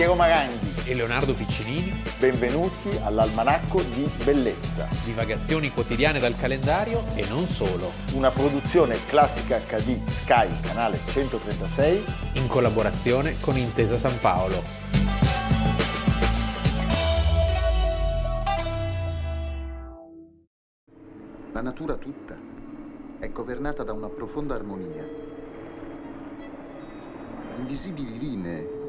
Piero 0.00 0.14
Maranghi 0.14 0.88
e 0.90 0.94
Leonardo 0.94 1.34
Piccinini. 1.34 1.92
Benvenuti 2.18 2.88
all'Almanacco 3.02 3.82
di 3.82 4.08
Bellezza. 4.24 4.88
Divagazioni 5.04 5.70
quotidiane 5.70 6.18
dal 6.18 6.34
calendario 6.38 7.04
e 7.14 7.26
non 7.28 7.46
solo. 7.46 7.92
Una 8.14 8.30
produzione 8.30 8.96
classica 9.04 9.58
HD 9.58 10.02
Sky, 10.08 10.48
canale 10.62 11.00
136. 11.04 12.04
In 12.36 12.46
collaborazione 12.46 13.38
con 13.40 13.58
Intesa 13.58 13.98
San 13.98 14.18
Paolo. 14.20 14.62
La 21.52 21.60
natura 21.60 21.96
tutta 21.96 22.38
è 23.18 23.28
governata 23.28 23.82
da 23.82 23.92
una 23.92 24.08
profonda 24.08 24.54
armonia. 24.54 25.06
Invisibili 27.58 28.18
linee 28.18 28.79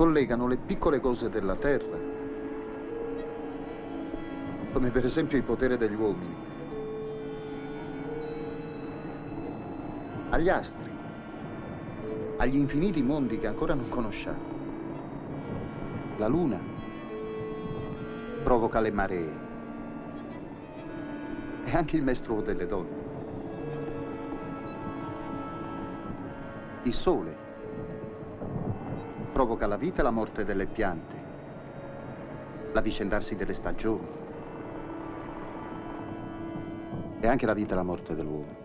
collegano 0.00 0.46
le 0.46 0.56
piccole 0.56 0.98
cose 0.98 1.28
della 1.28 1.56
Terra, 1.56 1.98
come 4.72 4.90
per 4.90 5.04
esempio 5.04 5.36
il 5.36 5.44
potere 5.44 5.76
degli 5.76 5.94
uomini, 5.94 6.34
agli 10.30 10.48
astri, 10.48 10.90
agli 12.38 12.56
infiniti 12.56 13.02
mondi 13.02 13.38
che 13.38 13.46
ancora 13.46 13.74
non 13.74 13.90
conosciamo. 13.90 14.38
La 16.16 16.28
Luna 16.28 16.58
provoca 18.42 18.80
le 18.80 18.90
maree 18.92 19.32
e 21.64 21.76
anche 21.76 21.98
il 21.98 22.04
mestruo 22.04 22.40
delle 22.40 22.66
donne. 22.66 22.98
Il 26.84 26.94
Sole 26.94 27.49
provoca 29.40 29.66
la 29.66 29.78
vita 29.78 30.00
e 30.00 30.02
la 30.02 30.10
morte 30.10 30.44
delle 30.44 30.66
piante, 30.66 31.14
l'avvicendarsi 32.72 33.36
delle 33.36 33.54
stagioni 33.54 34.06
e 37.18 37.26
anche 37.26 37.46
la 37.46 37.54
vita 37.54 37.72
e 37.72 37.76
la 37.76 37.82
morte 37.82 38.14
dell'uomo. 38.14 38.58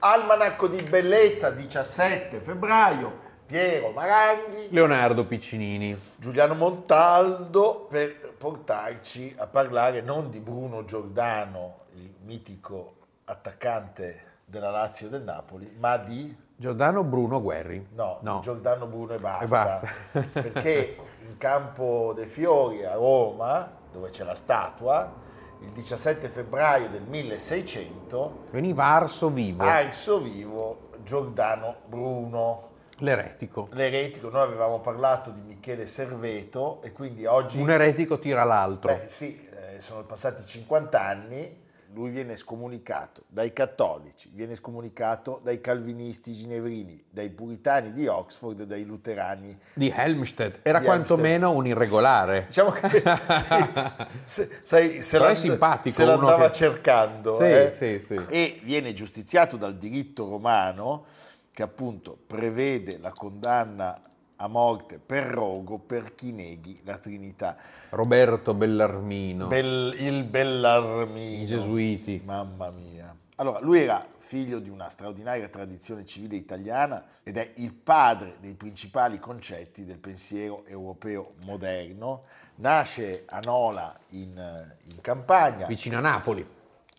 Almanacco 0.00 0.66
di 0.66 0.82
bellezza, 0.82 1.50
17 1.50 2.40
febbraio, 2.40 3.20
Piero 3.46 3.92
Maranghi, 3.92 4.66
Leonardo 4.70 5.24
Piccinini, 5.24 5.96
Giuliano 6.16 6.54
Montaldo 6.54 7.86
per 7.88 8.34
portarci 8.36 9.36
a 9.38 9.46
parlare 9.46 10.00
non 10.00 10.30
di 10.30 10.40
Bruno 10.40 10.84
Giordano, 10.84 11.82
il 11.92 12.12
mitico 12.24 12.96
attaccante 13.26 14.30
della 14.44 14.70
Lazio 14.70 15.06
e 15.06 15.10
del 15.10 15.22
Napoli, 15.22 15.72
ma 15.78 15.96
di 15.96 16.36
Giordano 16.62 17.02
Bruno 17.02 17.42
Guerri. 17.42 17.88
No, 17.96 18.18
no. 18.22 18.38
Giordano 18.40 18.86
Bruno 18.86 19.14
e 19.14 19.18
basta. 19.18 19.44
E 19.44 19.48
basta. 19.48 19.88
perché 20.40 20.96
in 21.22 21.36
Campo 21.36 22.12
dei 22.14 22.26
Fiori 22.26 22.84
a 22.84 22.94
Roma, 22.94 23.68
dove 23.90 24.10
c'è 24.10 24.22
la 24.22 24.36
statua, 24.36 25.12
il 25.58 25.70
17 25.70 26.28
febbraio 26.28 26.88
del 26.88 27.02
1600 27.02 28.44
veniva 28.52 28.84
arso 28.84 29.28
vivo. 29.30 29.64
Arso 29.64 30.20
vivo 30.20 30.90
Giordano 31.02 31.78
Bruno. 31.86 32.68
L'eretico. 32.98 33.66
L'eretico, 33.72 34.28
noi 34.28 34.42
avevamo 34.42 34.78
parlato 34.78 35.30
di 35.30 35.40
Michele 35.40 35.84
Serveto 35.84 36.80
e 36.82 36.92
quindi 36.92 37.26
oggi... 37.26 37.60
Un 37.60 37.70
eretico 37.70 38.20
tira 38.20 38.44
l'altro. 38.44 38.94
Beh, 38.94 39.08
sì, 39.08 39.48
eh, 39.50 39.80
sono 39.80 40.02
passati 40.02 40.46
50 40.46 41.02
anni 41.02 41.61
lui 41.94 42.10
viene 42.10 42.36
scomunicato 42.36 43.24
dai 43.28 43.52
cattolici, 43.52 44.30
viene 44.32 44.54
scomunicato 44.54 45.40
dai 45.42 45.60
calvinisti 45.60 46.32
ginevrini, 46.32 47.02
dai 47.10 47.30
puritani 47.30 47.92
di 47.92 48.06
Oxford 48.06 48.62
dai 48.62 48.84
luterani 48.84 49.58
di 49.74 49.92
Helmstedt. 49.94 50.60
Era 50.62 50.78
di 50.78 50.84
quantomeno 50.84 51.50
Helmstedt. 51.50 51.58
un 51.58 51.66
irregolare. 51.66 52.44
Diciamo 52.46 52.70
che 52.70 52.88
se, 54.24 54.60
sai, 54.62 55.02
se, 55.02 55.18
Però 55.18 55.34
simpatico 55.34 55.94
se 55.94 56.04
l'andava 56.04 56.46
che... 56.46 56.52
cercando 56.52 57.32
sì, 57.32 57.44
eh? 57.44 57.70
sì, 57.72 58.00
sì. 58.00 58.20
e 58.28 58.60
viene 58.62 58.92
giustiziato 58.92 59.56
dal 59.56 59.76
diritto 59.76 60.28
romano 60.28 61.04
che 61.52 61.62
appunto 61.62 62.16
prevede 62.26 62.98
la 62.98 63.10
condanna 63.10 64.00
a 64.42 64.48
morte 64.48 64.98
per 64.98 65.24
rogo 65.24 65.78
per 65.78 66.16
chi 66.16 66.32
neghi 66.32 66.80
la 66.84 66.98
Trinità. 66.98 67.56
Roberto 67.90 68.54
Bellarmino. 68.54 69.46
Bel, 69.46 69.94
il 69.98 70.24
Bellarmino. 70.24 71.42
I 71.42 71.46
gesuiti. 71.46 72.20
Mamma 72.24 72.70
mia. 72.70 73.14
Allora, 73.36 73.60
lui 73.60 73.80
era 73.80 74.04
figlio 74.18 74.58
di 74.58 74.68
una 74.68 74.88
straordinaria 74.88 75.48
tradizione 75.48 76.04
civile 76.04 76.36
italiana 76.36 77.04
ed 77.22 77.36
è 77.36 77.52
il 77.56 77.72
padre 77.72 78.36
dei 78.40 78.54
principali 78.54 79.20
concetti 79.20 79.84
del 79.84 79.98
pensiero 79.98 80.64
europeo 80.66 81.34
moderno. 81.42 82.24
Nasce 82.56 83.22
a 83.26 83.40
Nola 83.44 83.96
in, 84.10 84.74
in 84.92 85.00
Campania. 85.00 85.66
Vicino 85.66 85.98
a 85.98 86.00
Napoli. 86.00 86.44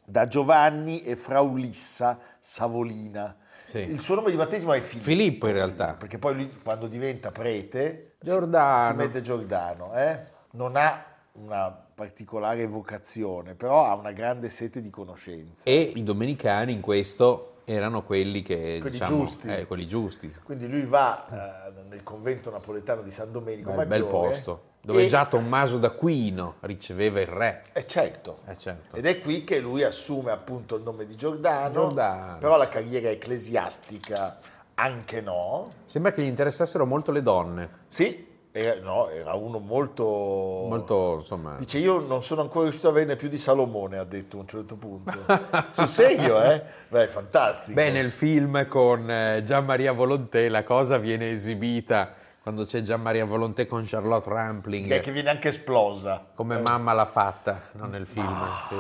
Da 0.06 0.28
Giovanni 0.28 1.02
e 1.02 1.18
Fraulissa 1.18 2.18
Savolina. 2.40 3.36
Sì. 3.74 3.80
Il 3.90 4.00
suo 4.00 4.14
nome 4.14 4.30
di 4.30 4.38
battesimo 4.38 4.72
è 4.74 4.80
Filippo. 4.82 5.10
Filippo 5.10 5.48
in 5.48 5.54
realtà. 5.54 5.96
Perché 5.96 6.20
poi 6.20 6.36
lui 6.36 6.60
quando 6.62 6.86
diventa 6.86 7.32
prete 7.32 8.18
Giordano. 8.22 8.92
Si, 8.92 8.96
mette 8.96 9.22
Giordano. 9.22 9.96
Eh? 9.96 10.20
Non 10.52 10.76
ha 10.76 11.04
una 11.34 11.72
particolare 11.72 12.68
vocazione, 12.68 13.56
però 13.56 13.86
ha 13.86 13.96
una 13.96 14.12
grande 14.12 14.52
sete 14.52 14.80
di 14.80 14.92
conoscenza. 14.92 15.64
E 15.64 15.92
i 15.96 16.04
domenicani 16.04 16.72
in 16.72 16.82
questo 16.82 17.53
erano 17.66 18.04
quelli 18.04 18.42
che 18.42 18.78
quelli 18.80 19.00
diciamo, 19.00 19.18
giusti. 19.18 19.48
Eh, 19.48 19.66
quelli 19.66 19.88
giusti. 19.88 20.34
Quindi 20.44 20.68
lui 20.68 20.86
va 20.86 21.68
eh, 21.68 21.84
nel 21.90 22.04
convento 22.04 22.50
napoletano 22.50 23.02
di 23.02 23.12
San 23.12 23.32
Domenico 23.32 23.72
Beh, 23.72 23.86
Maggiore. 23.86 24.00
bel 24.00 24.06
posto. 24.10 24.64
Dove 24.82 25.06
e... 25.06 25.08
già 25.08 25.26
Tommaso 25.26 25.78
d'Aquino 25.78 26.56
riceveva 26.62 27.22
il 27.22 27.28
re. 27.28 27.64
Eh 27.72 27.88
certo. 27.88 28.40
eh 28.48 28.58
certo. 28.58 28.98
Ed 28.98 29.06
è 29.06 29.22
qui 29.22 29.46
che 29.46 29.60
lui 29.60 29.84
assume 29.84 30.32
appunto 30.32 30.76
il 30.76 30.84
nome 30.84 31.06
di 31.06 31.16
Giordano, 31.16 31.74
Giordano. 31.74 32.38
però 32.38 32.58
la 32.58 32.68
carriera 32.68 33.10
ecclesiastica 33.10 34.40
anche 34.76 35.22
no. 35.22 35.72
Sembra 35.86 36.12
che 36.12 36.22
gli 36.22 36.28
interessassero 36.28 36.86
molto 36.86 37.12
le 37.12 37.22
donne. 37.22 37.70
Sì, 37.88 38.32
era, 38.56 38.80
no, 38.80 39.10
era 39.10 39.34
uno 39.34 39.58
molto... 39.58 40.04
Molto, 40.04 41.18
insomma... 41.22 41.56
Dice, 41.58 41.80
io 41.80 42.00
non 42.00 42.22
sono 42.22 42.42
ancora 42.42 42.66
riuscito 42.66 42.88
a 42.88 42.92
averne 42.92 43.16
più 43.16 43.28
di 43.28 43.40
Salomone, 43.40 43.98
ha 43.98 44.04
detto 44.04 44.38
a 44.38 44.42
un 44.42 44.48
certo 44.48 44.76
punto. 44.76 45.12
Sul 45.72 45.88
serio, 45.88 46.40
eh? 46.40 46.62
Beh, 46.88 47.08
fantastico. 47.08 47.74
Beh, 47.74 47.90
nel 47.90 48.12
film 48.12 48.68
con 48.68 49.10
eh, 49.10 49.42
Gian 49.44 49.66
Maria 49.66 49.92
Volonté 49.92 50.50
la 50.50 50.64
cosa 50.64 51.00
viene 51.00 51.32
esibita 51.32 52.14
quando 52.44 52.66
c'è 52.66 52.84
Gian 52.84 53.02
Maria 53.02 53.26
Volonté 53.26 53.66
con 53.66 53.84
Charlotte 53.88 54.30
Rampling. 54.30 54.88
Che, 54.88 55.00
che 55.00 55.12
viene 55.12 55.32
anche 55.32 55.48
esplosa. 55.48 56.24
Come 56.36 56.60
mamma 56.60 56.94
l'ha 56.94 57.08
fatta, 57.08 57.70
non 57.72 57.90
nel 57.90 58.06
film. 58.06 58.28
Ah, 58.28 58.68
sì. 58.70 58.76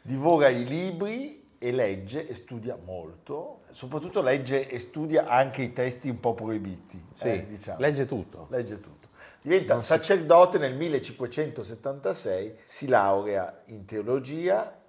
Divora 0.00 0.48
i 0.48 0.64
libri 0.64 1.54
e 1.58 1.72
legge 1.72 2.28
e 2.28 2.34
studia 2.36 2.78
molto, 2.84 3.61
soprattutto 3.72 4.22
legge 4.22 4.68
e 4.68 4.78
studia 4.78 5.26
anche 5.26 5.62
i 5.62 5.72
testi 5.72 6.08
un 6.08 6.20
po' 6.20 6.34
proibiti. 6.34 7.04
Sì, 7.12 7.28
eh, 7.28 7.46
diciamo. 7.46 7.78
legge 7.80 8.06
tutto. 8.06 8.46
Legge 8.50 8.80
tutto. 8.80 9.08
Diventa 9.42 9.80
sacerdote 9.82 10.58
nel 10.58 10.74
1576, 10.76 12.58
si 12.64 12.86
laurea 12.86 13.62
in 13.66 13.84
teologia 13.84 14.80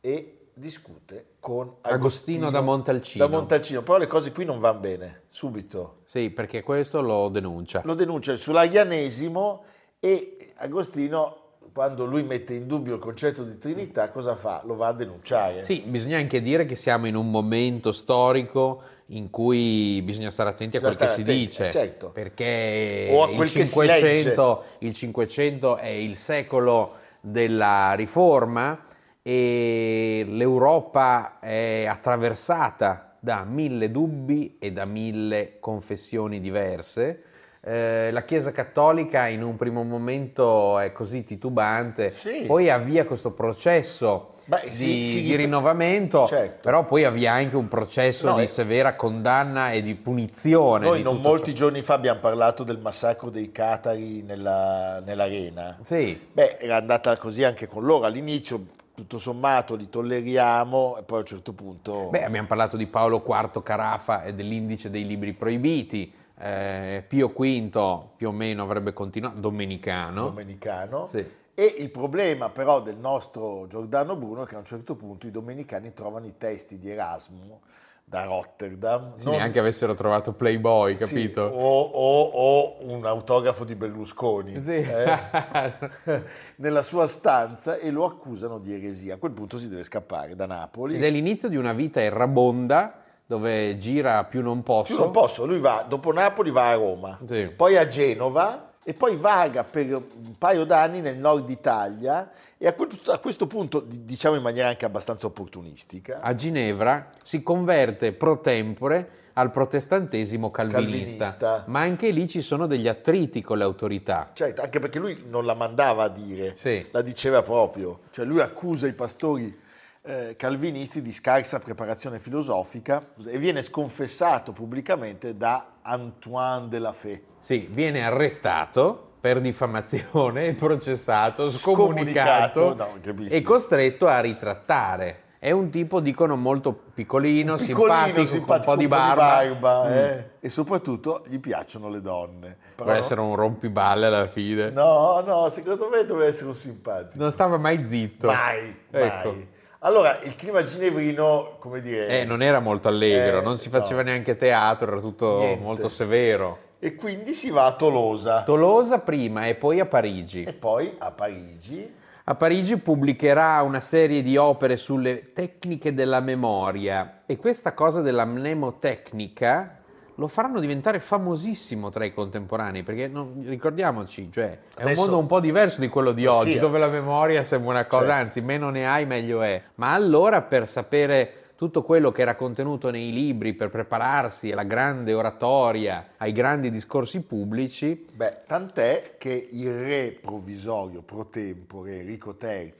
e 0.00 0.48
discute 0.54 1.34
con 1.40 1.76
Agostino, 1.82 1.94
Agostino 1.94 2.50
da 2.50 2.60
Montalcino. 2.60 3.26
Da 3.26 3.30
Montalcino, 3.30 3.82
però 3.82 3.98
le 3.98 4.06
cose 4.06 4.32
qui 4.32 4.44
non 4.44 4.58
vanno 4.58 4.80
bene, 4.80 5.22
subito. 5.28 5.98
Sì, 6.04 6.30
perché 6.30 6.62
questo 6.62 7.00
lo 7.00 7.28
denuncia. 7.28 7.82
Lo 7.84 7.94
denuncia 7.94 8.34
sull'arianesimo 8.34 9.62
e 10.00 10.54
Agostino 10.56 11.47
quando 11.72 12.04
lui 12.04 12.22
mette 12.22 12.54
in 12.54 12.66
dubbio 12.66 12.94
il 12.94 13.00
concetto 13.00 13.42
di 13.42 13.56
Trinità, 13.56 14.10
cosa 14.10 14.34
fa? 14.36 14.62
Lo 14.64 14.76
va 14.76 14.88
a 14.88 14.92
denunciare. 14.92 15.62
Sì, 15.62 15.82
bisogna 15.86 16.18
anche 16.18 16.40
dire 16.42 16.64
che 16.64 16.74
siamo 16.74 17.06
in 17.06 17.14
un 17.14 17.30
momento 17.30 17.92
storico 17.92 18.82
in 19.06 19.30
cui 19.30 20.02
bisogna 20.02 20.30
stare 20.30 20.50
attenti 20.50 20.76
a 20.76 20.80
quel 20.80 20.96
che 20.96 21.08
si 21.08 21.20
attenti, 21.20 21.32
dice, 21.32 21.68
eh, 21.68 21.72
certo. 21.72 22.10
perché 22.10 23.08
o 23.10 23.22
a 23.22 23.28
quel 23.28 23.46
il, 23.46 23.52
che 23.52 23.66
500, 23.66 24.64
il 24.80 24.92
500 24.92 25.76
è 25.76 25.86
il 25.86 26.16
secolo 26.16 26.94
della 27.20 27.94
riforma 27.94 28.78
e 29.22 30.24
l'Europa 30.28 31.38
è 31.38 31.86
attraversata 31.86 33.16
da 33.20 33.44
mille 33.44 33.90
dubbi 33.90 34.56
e 34.58 34.72
da 34.72 34.84
mille 34.84 35.56
confessioni 35.58 36.40
diverse. 36.40 37.22
Eh, 37.68 38.10
la 38.12 38.24
Chiesa 38.24 38.50
Cattolica 38.50 39.26
in 39.26 39.42
un 39.42 39.56
primo 39.56 39.82
momento 39.82 40.78
è 40.78 40.90
così 40.90 41.22
titubante, 41.22 42.08
sì. 42.08 42.44
poi 42.46 42.70
avvia 42.70 43.04
questo 43.04 43.32
processo 43.32 44.36
Beh, 44.46 44.62
di, 44.62 44.70
sì, 44.70 45.04
sì, 45.04 45.22
di, 45.22 45.36
rinnovamento, 45.36 46.26
certo. 46.26 46.60
però 46.62 46.86
poi 46.86 47.04
avvia 47.04 47.32
anche 47.32 47.56
un 47.56 47.68
processo 47.68 48.30
no, 48.30 48.36
di 48.36 48.44
è... 48.44 48.46
severa 48.46 48.94
condanna 48.94 49.72
e 49.72 49.82
di 49.82 49.94
punizione. 49.96 50.86
Noi 50.86 50.96
di 50.96 51.02
non 51.02 51.20
molti 51.20 51.50
ciò. 51.50 51.64
giorni 51.66 51.82
fa 51.82 51.92
abbiamo 51.92 52.20
parlato 52.20 52.64
del 52.64 52.78
massacro 52.78 53.28
dei 53.28 53.52
catari 53.52 54.22
nella, 54.22 55.02
nell'arena. 55.04 55.78
Sì. 55.82 56.18
Beh, 56.32 56.56
era 56.60 56.76
andata 56.76 57.18
così 57.18 57.44
anche 57.44 57.66
con 57.66 57.84
loro 57.84 58.06
all'inizio, 58.06 58.64
tutto 58.94 59.18
sommato 59.18 59.74
li 59.74 59.90
tolleriamo 59.90 60.96
e 61.00 61.02
poi 61.02 61.18
a 61.18 61.20
un 61.20 61.26
certo 61.26 61.52
punto... 61.52 62.08
Beh, 62.08 62.24
abbiamo 62.24 62.46
parlato 62.46 62.78
di 62.78 62.86
Paolo 62.86 63.22
IV 63.22 63.62
Carafa 63.62 64.22
e 64.22 64.32
dell'indice 64.32 64.88
dei 64.88 65.06
libri 65.06 65.34
proibiti. 65.34 66.16
Eh, 66.40 67.04
Pio 67.08 67.28
V 67.28 68.06
più 68.16 68.28
o 68.28 68.32
meno 68.32 68.62
avrebbe 68.62 68.92
continuato, 68.92 69.38
domenicano. 69.38 70.22
Domenicano. 70.22 71.06
Sì. 71.08 71.24
E 71.54 71.74
il 71.78 71.90
problema 71.90 72.48
però 72.50 72.80
del 72.80 72.96
nostro 72.96 73.66
Giordano 73.66 74.14
Bruno 74.14 74.44
è 74.44 74.46
che 74.46 74.54
a 74.54 74.58
un 74.58 74.64
certo 74.64 74.94
punto 74.94 75.26
i 75.26 75.32
domenicani 75.32 75.92
trovano 75.92 76.26
i 76.26 76.34
testi 76.38 76.78
di 76.78 76.88
Erasmo 76.88 77.60
da 78.04 78.22
Rotterdam. 78.22 79.16
Se 79.16 79.28
neanche 79.28 79.58
avessero 79.58 79.92
trovato 79.94 80.32
Playboy, 80.32 80.94
Sì, 80.96 81.04
capito? 81.04 81.42
o, 81.42 81.80
o- 81.82 82.30
o 82.32 82.76
un 82.82 83.04
autografo 83.04 83.64
di 83.64 83.74
Berlusconi 83.74 84.62
Sì. 84.62 84.70
eh, 84.76 85.18
nella 86.56 86.82
sua 86.84 87.06
stanza 87.08 87.76
e 87.78 87.90
lo 87.90 88.04
accusano 88.04 88.58
di 88.58 88.72
eresia. 88.72 89.14
A 89.14 89.18
quel 89.18 89.32
punto 89.32 89.58
si 89.58 89.68
deve 89.68 89.82
scappare 89.82 90.36
da 90.36 90.46
Napoli. 90.46 90.94
Ed 90.94 91.02
è 91.02 91.10
l'inizio 91.10 91.48
di 91.48 91.56
una 91.56 91.72
vita 91.72 92.00
errabonda 92.00 93.02
dove 93.32 93.76
gira 93.76 94.24
più 94.24 94.40
non 94.40 94.62
posso. 94.62 94.94
Più 94.94 95.02
non 95.02 95.10
posso, 95.10 95.44
lui 95.44 95.58
va, 95.58 95.84
dopo 95.86 96.10
Napoli 96.14 96.50
va 96.50 96.70
a 96.70 96.74
Roma, 96.74 97.18
Sì. 97.26 97.52
poi 97.54 97.76
a 97.76 97.86
Genova 97.86 98.70
e 98.82 98.94
poi 98.94 99.16
vaga 99.16 99.64
per 99.64 99.92
un 99.94 100.38
paio 100.38 100.64
d'anni 100.64 101.02
nel 101.02 101.18
nord 101.18 101.46
Italia 101.50 102.30
e 102.56 102.66
a, 102.66 102.72
quel- 102.72 102.88
a 103.08 103.18
questo 103.18 103.46
punto, 103.46 103.80
di- 103.80 104.02
diciamo 104.06 104.34
in 104.36 104.40
maniera 104.42 104.68
anche 104.68 104.86
abbastanza 104.86 105.26
opportunistica, 105.26 106.20
A 106.22 106.34
Ginevra 106.34 107.10
si 107.22 107.42
converte 107.42 108.12
pro 108.12 108.40
tempore 108.40 109.10
al 109.34 109.50
protestantesimo 109.50 110.50
calvinista, 110.50 111.24
Calvinista. 111.34 111.64
ma 111.66 111.80
anche 111.80 112.08
lì 112.10 112.26
ci 112.28 112.40
sono 112.40 112.66
degli 112.66 112.88
attriti 112.88 113.42
con 113.42 113.58
le 113.58 113.64
autorità. 113.64 114.30
certo, 114.32 114.62
anche 114.62 114.78
perché 114.78 114.98
lui 114.98 115.24
non 115.28 115.44
la 115.44 115.52
mandava 115.54 116.04
a 116.04 116.08
dire, 116.08 116.54
Sì. 116.56 116.82
la 116.92 117.02
diceva 117.02 117.42
proprio, 117.42 117.98
cioè 118.10 118.24
lui 118.24 118.40
accusa 118.40 118.86
i 118.86 118.94
pastori 118.94 119.66
eh, 120.08 120.36
calvinisti 120.36 121.02
di 121.02 121.12
scarsa 121.12 121.58
preparazione 121.58 122.18
filosofica 122.18 123.10
e 123.26 123.36
viene 123.38 123.62
sconfessato 123.62 124.52
pubblicamente 124.52 125.36
da 125.36 125.72
Antoine 125.82 126.68
de 126.68 126.78
la 126.78 126.92
Fé. 126.92 127.22
Sì, 127.38 127.68
viene 127.70 128.02
arrestato 128.04 129.12
per 129.20 129.40
diffamazione, 129.40 130.54
processato, 130.58 131.50
Scomunicato, 131.50 132.74
scomunicato 132.74 133.12
no, 133.12 133.26
e 133.28 133.42
costretto 133.42 134.06
a 134.06 134.20
ritrattare. 134.20 135.22
È 135.40 135.52
un 135.52 135.70
tipo, 135.70 136.00
dicono, 136.00 136.34
molto 136.36 136.72
piccolino, 136.72 137.54
Piccolino, 137.56 138.24
simpatico, 138.24 138.44
con 138.44 138.56
un 138.56 138.60
po' 138.64 138.76
di 138.76 138.88
barba. 138.88 139.22
barba, 139.22 139.84
Mm. 139.88 139.92
eh. 139.92 140.30
e 140.40 140.48
soprattutto 140.50 141.22
gli 141.28 141.38
piacciono 141.38 141.88
le 141.88 142.00
donne. 142.00 142.56
Però- 142.74 142.88
Può 142.90 142.98
essere 142.98 143.20
un 143.20 143.36
rompiballe 143.36 144.06
alla 144.06 144.26
fine. 144.26 144.70
No, 144.70 145.20
no, 145.20 145.48
secondo 145.48 145.88
me 145.90 146.04
deve 146.04 146.26
essere 146.26 146.48
un 146.48 146.56
simpatico. 146.56 147.22
Non 147.22 147.30
stava 147.30 147.56
mai 147.56 147.86
zitto. 147.86 148.26
Mai, 148.26 148.76
mai. 148.90 149.48
Allora, 149.80 150.18
il 150.24 150.34
clima 150.34 150.62
ginevrino, 150.64 151.56
come 151.60 151.80
dire... 151.80 152.20
Eh, 152.20 152.24
non 152.24 152.42
era 152.42 152.58
molto 152.58 152.88
allegro, 152.88 153.38
Eh, 153.38 153.42
non 153.42 153.58
si 153.58 153.68
faceva 153.68 154.02
no. 154.02 154.08
neanche 154.08 154.36
teatro, 154.36 154.90
era 154.90 155.00
tutto 155.00 155.38
Niente. 155.38 155.62
molto 155.62 155.88
severo. 155.88 156.58
E 156.80 156.94
quindi 156.96 157.32
si 157.34 157.50
va 157.50 157.64
a 157.66 157.72
Tolosa 157.72 158.42
Tolosa 158.44 158.98
prima 159.00 159.46
e 159.46 159.54
poi 159.54 159.78
a 159.80 159.86
Parigi. 159.86 160.44
e 160.44 160.52
poi 160.52 160.92
a 160.98 161.10
Parigi. 161.12 161.94
A 162.24 162.34
Parigi 162.34 162.76
pubblicherà 162.76 163.62
una 163.62 163.80
serie 163.80 164.22
di 164.22 164.36
opere 164.36 164.76
sulle 164.76 165.32
tecniche 165.32 165.94
della 165.94 166.20
memoria 166.20 167.22
e 167.26 167.36
questa 167.36 167.72
cosa 167.72 168.00
della 168.02 168.24
mnemotecnica 168.24 169.77
lo 170.18 170.26
faranno 170.26 170.58
diventare 170.58 170.98
famosissimo 170.98 171.90
tra 171.90 172.04
i 172.04 172.12
contemporanei, 172.12 172.82
perché 172.82 173.06
non- 173.06 173.40
ricordiamoci, 173.46 174.28
cioè, 174.32 174.46
è 174.50 174.58
un 174.78 174.82
Adesso- 174.86 175.00
mondo 175.02 175.18
un 175.18 175.26
po' 175.26 175.38
diverso 175.40 175.80
di 175.80 175.88
quello 175.88 176.10
di 176.12 176.26
oggi, 176.26 176.52
Sì, 176.52 176.58
dove 176.58 176.78
la 176.78 176.88
memoria 176.88 177.44
sembra 177.44 177.70
una 177.70 177.84
cosa, 177.86 178.06
Certo. 178.06 178.20
anzi, 178.24 178.40
meno 178.40 178.70
ne 178.70 178.86
hai 178.86 179.06
meglio 179.06 179.42
è. 179.42 179.62
Ma 179.76 179.92
allora 179.94 180.42
per 180.42 180.68
sapere 180.68 181.32
tutto 181.54 181.82
quello 181.82 182.12
che 182.12 182.22
era 182.22 182.34
contenuto 182.36 182.90
nei 182.90 183.12
libri, 183.12 183.52
per 183.52 183.68
prepararsi 183.70 184.50
alla 184.52 184.62
grande 184.64 185.12
oratoria, 185.12 186.08
ai 186.18 186.30
grandi 186.32 186.70
discorsi 186.70 187.20
pubblici, 187.22 188.06
Beh, 188.14 188.38
tant'è 188.46 189.14
che 189.18 189.48
il 189.52 189.72
re 189.72 190.16
provvisorio 190.20 191.02
pro 191.02 191.26
tempore, 191.28 191.98
Enrico 192.00 192.36
III, 192.40 192.72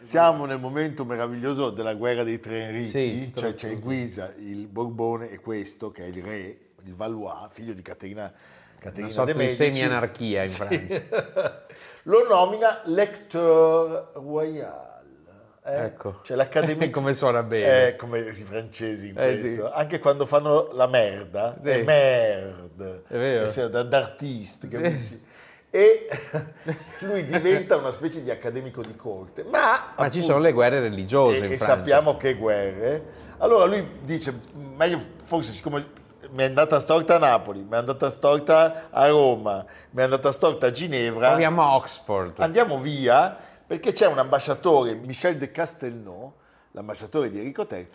siamo 0.00 0.44
nel 0.44 0.60
momento 0.60 1.04
meraviglioso 1.04 1.70
della 1.70 1.94
guerra 1.94 2.22
dei 2.22 2.38
tre 2.40 2.62
Enrichi, 2.68 2.88
Sì, 2.88 3.32
cioè 3.34 3.54
c'è 3.54 3.78
Guisa, 3.80 4.32
il 4.38 4.66
Borbone 4.68 5.28
e 5.30 5.40
questo 5.40 5.90
che 5.90 6.04
è 6.04 6.06
il 6.06 6.22
re, 6.22 6.56
il 6.84 6.94
Valois, 6.94 7.46
figlio 7.50 7.72
di 7.72 7.82
Caterina, 7.82 8.32
Caterina 8.78 9.06
una 9.06 9.14
sorta 9.14 9.32
de 9.32 9.38
di 9.38 9.44
Medici. 9.44 9.62
semi-anarchia 9.74 10.42
in 10.42 10.48
Sì. 10.50 10.56
Francia. 10.56 11.64
Lo 12.04 12.26
nomina 12.26 12.80
Lecteur 12.84 14.10
Royal. 14.14 14.88
eh? 15.64 15.84
Ecco. 15.84 16.20
Cioè 16.22 16.36
l'Accademia... 16.36 16.88
Come 16.90 17.12
suona 17.12 17.42
bene. 17.42 17.88
Eh, 17.88 17.96
come 17.96 18.20
i 18.20 18.32
francesi 18.32 19.08
in 19.08 19.18
Eh, 19.18 19.38
questo. 19.38 19.66
sì. 19.66 19.72
Anche 19.74 19.98
quando 19.98 20.24
fanno 20.26 20.70
la 20.72 20.86
merda, 20.86 21.56
Sì. 21.62 21.68
è 21.68 21.82
merde. 21.82 23.02
È 23.06 23.16
vero. 23.18 23.46
Sei 23.46 23.68
da- 23.68 23.82
d'artiste, 23.82 24.66
Sì. 24.68 24.74
capisci? 24.80 25.22
E 25.72 26.08
lui 27.00 27.24
diventa 27.26 27.76
una 27.76 27.92
specie 27.92 28.22
di 28.22 28.30
accademico 28.30 28.82
di 28.82 28.96
corte. 28.96 29.44
Ma, 29.44 29.50
Ma 29.50 30.10
ci 30.10 30.18
appunto, 30.18 30.20
sono 30.26 30.38
le 30.38 30.52
guerre 30.52 30.80
religiose 30.80 31.46
e, 31.46 31.52
e 31.52 31.56
sappiamo 31.58 32.16
che 32.16 32.34
guerre. 32.34 33.28
Allora 33.38 33.66
lui 33.66 33.86
dice, 34.02 34.34
meglio 34.54 34.98
forse 35.22 35.52
siccome 35.52 35.86
mi 36.32 36.42
è 36.42 36.46
andata 36.46 36.80
storta 36.80 37.16
a 37.16 37.18
Napoli, 37.18 37.62
mi 37.62 37.72
è 37.72 37.76
andata 37.76 38.08
storta 38.10 38.88
a 38.90 39.06
Roma, 39.06 39.64
mi 39.90 40.00
è 40.00 40.04
andata 40.04 40.32
storta 40.32 40.66
a 40.66 40.70
Ginevra, 40.70 41.28
Proviamo 41.28 41.62
a 41.62 41.74
Oxford. 41.76 42.40
andiamo 42.40 42.78
via 42.78 43.36
perché 43.66 43.92
c'è 43.92 44.06
un 44.06 44.18
ambasciatore, 44.18 44.94
Michel 44.94 45.36
de 45.36 45.50
Castelnau, 45.50 46.32
l'ambasciatore 46.72 47.30
di 47.30 47.38
Enrico 47.38 47.66
III, 47.70 47.88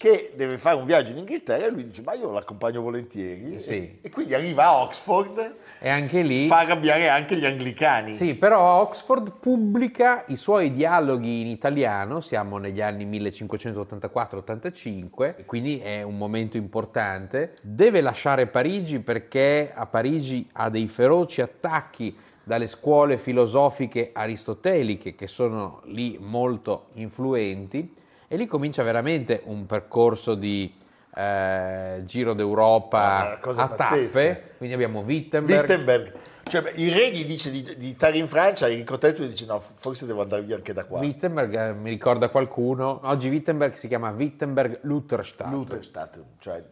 che 0.00 0.32
deve 0.34 0.56
fare 0.56 0.76
un 0.76 0.86
viaggio 0.86 1.10
in 1.10 1.18
Inghilterra 1.18 1.66
e 1.66 1.70
lui 1.70 1.84
dice 1.84 2.00
ma 2.00 2.14
io 2.14 2.32
l'accompagno 2.32 2.80
volentieri 2.80 3.58
Sì. 3.58 3.74
e, 3.74 3.98
e 4.00 4.08
quindi 4.08 4.32
arriva 4.32 4.64
a 4.64 4.80
Oxford, 4.80 5.56
E 5.78 5.90
anche 5.90 6.22
lì... 6.22 6.46
fa 6.46 6.60
arrabbiare 6.60 7.10
anche 7.10 7.36
gli 7.36 7.44
anglicani. 7.44 8.14
Sì, 8.14 8.34
però 8.34 8.80
Oxford 8.80 9.32
pubblica 9.38 10.24
i 10.28 10.36
suoi 10.36 10.72
dialoghi 10.72 11.42
in 11.42 11.48
italiano, 11.48 12.22
siamo 12.22 12.56
negli 12.56 12.80
anni 12.80 13.04
1584-85, 13.04 15.44
quindi 15.44 15.80
è 15.80 16.00
un 16.00 16.16
momento 16.16 16.56
importante. 16.56 17.56
Deve 17.60 18.00
lasciare 18.00 18.46
Parigi 18.46 19.00
perché 19.00 19.70
a 19.74 19.84
Parigi 19.84 20.48
ha 20.54 20.70
dei 20.70 20.88
feroci 20.88 21.42
attacchi 21.42 22.16
dalle 22.42 22.68
scuole 22.68 23.18
filosofiche 23.18 24.12
aristoteliche 24.14 25.14
che 25.14 25.26
sono 25.26 25.82
lì 25.84 26.16
molto 26.18 26.86
influenti 26.94 27.92
e 28.32 28.36
lì 28.36 28.46
comincia 28.46 28.84
veramente 28.84 29.40
un 29.46 29.66
percorso 29.66 30.36
di 30.36 30.72
eh, 31.16 32.00
giro 32.04 32.30
Ah, 32.30 32.34
d'Europa 32.34 33.24
una 33.26 33.38
cosa 33.40 33.62
a 33.64 33.68
pazzesca. 33.68 34.20
tappe, 34.20 34.52
quindi 34.56 34.74
abbiamo 34.76 35.00
Wittenberg, 35.00 35.60
Wittenberg. 35.60 36.12
Cioè, 36.44 36.72
il 36.76 36.92
re 36.92 37.10
gli 37.10 37.24
dice 37.24 37.50
di, 37.50 37.62
di 37.76 37.90
stare 37.90 38.18
in 38.18 38.28
Francia, 38.28 38.68
Enrico 38.68 38.98
III 39.02 39.12
gli 39.24 39.26
dice 39.28 39.46
no, 39.46 39.58
forse 39.58 40.06
devo 40.06 40.22
andare 40.22 40.42
via 40.42 40.54
anche 40.54 40.72
da 40.72 40.84
qua. 40.84 41.00
Wittenberg, 41.00 41.54
eh, 41.56 41.72
mi 41.72 41.90
ricorda 41.90 42.28
qualcuno, 42.28 43.00
oggi 43.04 43.28
Wittenberg 43.28 43.74
si 43.74 43.88
chiama 43.88 44.10
Wittenberg 44.10 44.78
Lutherstadt. 44.82 45.50
Lutherstadt, 45.50 46.20
cioè 46.38 46.62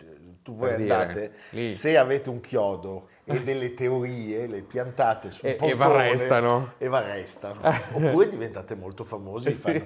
tu 0.43 0.55
voi 0.55 0.69
Per 0.69 0.79
dire, 0.79 0.95
andate, 0.95 1.33
lì. 1.51 1.73
se 1.73 1.97
avete 1.97 2.31
un 2.31 2.41
chiodo 2.41 3.09
e 3.31 3.43
delle 3.43 3.75
teorie, 3.75 4.47
le 4.47 4.63
piantate 4.63 5.31
sul 5.31 5.49
E- 5.49 5.53
e 5.53 5.55
portone 5.55 6.11
e 6.79 6.89
v'arrestano. 6.89 7.61
Oppure 7.93 8.29
diventate 8.29 8.75
molto 8.75 9.05
famosi, 9.05 9.53
fanno- 9.55 9.85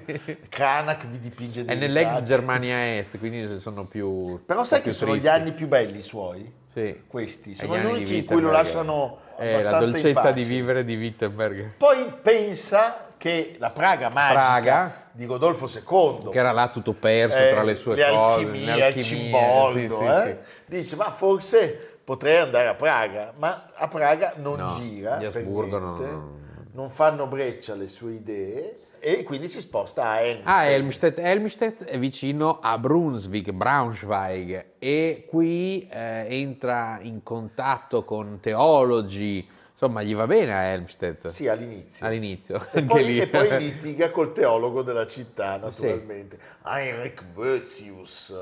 Cranach 0.49 1.05
vi 1.07 1.19
dipinge 1.19 1.61
È 1.61 1.65
dei 1.65 1.77
nell'ex 1.77 2.05
ritratti. 2.05 2.25
Germania 2.25 2.97
Est, 2.97 3.17
quindi 3.19 3.59
sono 3.59 3.85
più 3.85 4.41
Però 4.45 4.63
sai 4.63 4.81
più 4.81 4.91
che 4.91 4.95
sono 4.97 5.11
tristi. 5.11 5.27
gli 5.27 5.31
anni 5.31 5.51
più 5.51 5.67
belli 5.67 5.99
i 5.99 6.03
suoi? 6.03 6.51
Sì. 6.65 7.03
Questi, 7.05 7.53
sono 7.53 7.77
gli 7.77 7.85
unici 7.85 8.17
in 8.19 8.25
cui 8.25 8.41
lo 8.41 8.49
lasciano 8.49 9.19
È 9.37 9.61
la 9.61 9.79
dolcezza 9.79 10.31
di 10.31 10.43
vivere 10.43 10.83
di 10.83 10.95
Wittenberg. 10.95 11.73
Poi 11.77 12.11
pensa 12.21 13.09
che 13.17 13.55
la 13.59 13.69
Praga 13.69 14.09
magica 14.11 14.39
Praga. 14.41 15.07
di 15.11 15.25
Rodolfo 15.25 15.67
II 15.67 16.29
Che 16.29 16.37
era 16.37 16.51
là 16.51 16.67
tutto 16.69 16.91
perso 16.93 17.37
eh, 17.37 17.49
tra 17.51 17.63
le 17.63 17.75
sue 17.75 17.95
le 17.95 18.09
cose, 18.09 18.45
alchimie, 18.45 18.65
le 18.65 18.75
il 18.75 18.81
alchimie, 18.81 19.03
cimboldo, 19.03 19.95
sì, 19.97 20.05
sì, 20.05 20.27
eh? 20.29 20.37
dice 20.65 20.95
ma 20.97 21.09
forse 21.11 21.92
potrei 22.03 22.37
andare 22.37 22.67
a 22.67 22.75
Praga, 22.75 23.33
ma 23.37 23.71
a 23.73 23.87
Praga 23.87 24.33
non 24.37 24.59
No, 24.59 24.67
gira, 24.77 25.17
gli 25.19 25.25
Asburgo 25.25 25.79
niente, 25.79 26.11
no. 26.11 26.37
non 26.73 26.89
fanno 26.89 27.27
breccia 27.27 27.75
le 27.75 27.87
sue 27.87 28.13
idee 28.13 28.77
e 28.99 29.23
quindi 29.23 29.47
si 29.49 29.59
sposta 29.59 30.07
a 30.09 30.19
Helmstedt. 30.21 30.47
Ah, 30.49 30.65
Helmstedt. 30.65 31.19
Helmstedt 31.19 31.83
è 31.83 31.99
vicino 31.99 32.59
a 32.61 32.77
Brunswick, 32.77 33.51
Braunschweig, 33.51 34.65
e 34.79 35.25
qui 35.27 35.87
eh, 35.91 36.25
entra 36.29 36.99
in 37.01 37.21
contatto 37.21 38.05
con 38.05 38.39
teologi, 38.39 39.45
insomma, 39.73 40.03
gli 40.03 40.15
va 40.15 40.25
bene 40.25 40.53
a 40.53 40.61
Helmstedt 40.63 41.27
Sì, 41.27 41.49
all'inizio. 41.49 42.05
all'inizio. 42.05 42.55
E 42.55 42.79
anche 42.79 42.83
poi, 42.85 43.03
lì. 43.05 43.19
e 43.19 43.27
poi 43.27 43.49
litiga 43.59 44.09
col 44.09 44.31
teologo 44.31 44.81
della 44.83 45.05
città, 45.05 45.57
naturalmente, 45.57 46.37
Heinrich 46.65 47.23
Boetius. 47.25 48.33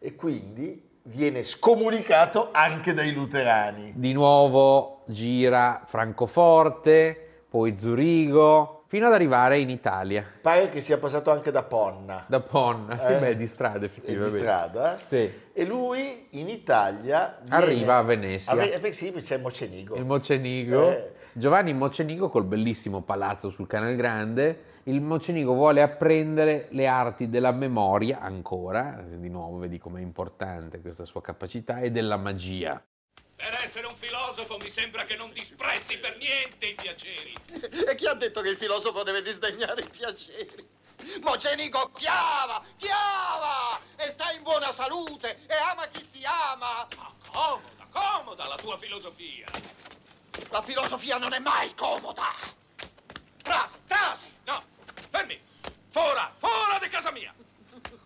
E 0.00 0.14
quindi 0.16 0.88
viene 1.12 1.42
scomunicato 1.42 2.50
anche 2.52 2.94
dai 2.94 3.12
luterani. 3.12 3.92
Di 3.96 4.12
nuovo 4.12 5.02
gira 5.06 5.82
Francoforte, 5.86 7.44
poi 7.48 7.76
Zurigo, 7.76 8.84
fino 8.86 9.06
ad 9.06 9.12
arrivare 9.14 9.58
in 9.58 9.70
Italia. 9.70 10.24
Pare 10.40 10.68
che 10.68 10.80
sia 10.80 10.98
passato 10.98 11.30
anche 11.32 11.50
da 11.50 11.62
Ponna. 11.64 12.24
Da 12.28 12.40
Ponna, 12.40 13.00
sì, 13.00 13.12
Eh? 13.12 13.16
beh, 13.18 13.36
di 13.36 13.46
strada 13.46 13.84
effettivamente. 13.86 14.34
di 14.34 14.40
strada. 14.40 14.94
eh? 14.96 14.98
Sì. 15.08 15.32
E 15.52 15.64
lui 15.64 16.26
in 16.30 16.48
Italia 16.48 17.40
Arriva 17.48 17.96
a 17.98 18.02
Venezia. 18.02 18.52
A 18.52 18.56
Ve- 18.56 18.70
eh, 18.80 18.92
sì, 18.92 19.10
c'è 19.12 19.38
Mocenigo. 19.38 19.96
Il 19.96 20.04
Mocenigo, 20.04 20.90
Eh. 20.90 21.12
Giovanni 21.32 21.72
Mocenigo 21.74 22.28
col 22.28 22.44
bellissimo 22.44 23.02
palazzo 23.02 23.50
sul 23.50 23.66
Canal 23.66 23.94
Grande. 23.96 24.64
Il 24.84 25.02
Mocenigo 25.02 25.52
vuole 25.52 25.82
apprendere 25.82 26.68
le 26.70 26.86
arti 26.86 27.28
della 27.28 27.52
memoria 27.52 28.20
ancora, 28.20 29.04
di 29.06 29.28
nuovo 29.28 29.58
vedi 29.58 29.76
com'è 29.76 30.00
importante 30.00 30.80
questa 30.80 31.04
sua 31.04 31.20
capacità, 31.20 31.80
e 31.80 31.90
della 31.90 32.16
magia. 32.16 32.82
Per 33.36 33.58
essere 33.62 33.86
un 33.86 33.94
filosofo 33.94 34.56
mi 34.62 34.70
sembra 34.70 35.04
che 35.04 35.16
non 35.16 35.32
disprezzi 35.32 35.98
per 35.98 36.16
niente 36.16 36.66
i 36.66 36.74
piaceri. 36.74 37.34
E 37.88 37.94
chi 37.94 38.06
ha 38.06 38.14
detto 38.14 38.40
che 38.40 38.48
il 38.48 38.56
filosofo 38.56 39.02
deve 39.02 39.20
disdegnare 39.20 39.82
i 39.82 39.88
piaceri? 39.88 40.66
Mocenico 41.22 41.90
chiava, 41.92 42.62
chiava! 42.76 43.78
E 43.96 44.10
sta 44.10 44.32
in 44.32 44.42
buona 44.42 44.72
salute 44.72 45.40
e 45.46 45.54
ama 45.54 45.88
chi 45.88 46.04
si 46.04 46.22
ama! 46.24 46.86
Ma 46.96 47.12
comoda, 47.30 47.86
comoda 47.90 48.46
la 48.46 48.56
tua 48.56 48.78
filosofia. 48.78 49.46
La 50.50 50.62
filosofia 50.62 51.18
non 51.18 51.34
è 51.34 51.38
mai 51.38 51.74
comoda! 51.74 52.32
Frase, 53.42 53.78
frase! 53.84 54.38
Fermi. 55.10 55.38
Fora, 55.90 56.32
fora 56.38 56.78
di 56.80 56.88
casa 56.88 57.10
mia. 57.10 57.34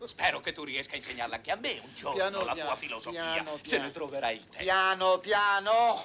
Spero 0.04 0.40
che 0.40 0.52
tu 0.52 0.64
riesca 0.64 0.94
a 0.94 0.96
insegnarla 0.96 1.36
anche 1.36 1.50
a 1.50 1.56
me 1.56 1.80
un 1.82 1.94
giorno 1.94 2.16
Piano, 2.16 2.44
la 2.44 2.52
piano, 2.52 2.68
tua 2.68 2.78
filosofia, 2.78 3.32
piano, 3.32 3.58
se 3.62 3.78
ne 3.78 3.90
troverai 3.90 4.36
il 4.36 4.42
tempo. 4.42 4.58
Piano, 4.58 5.18
piano! 5.18 6.04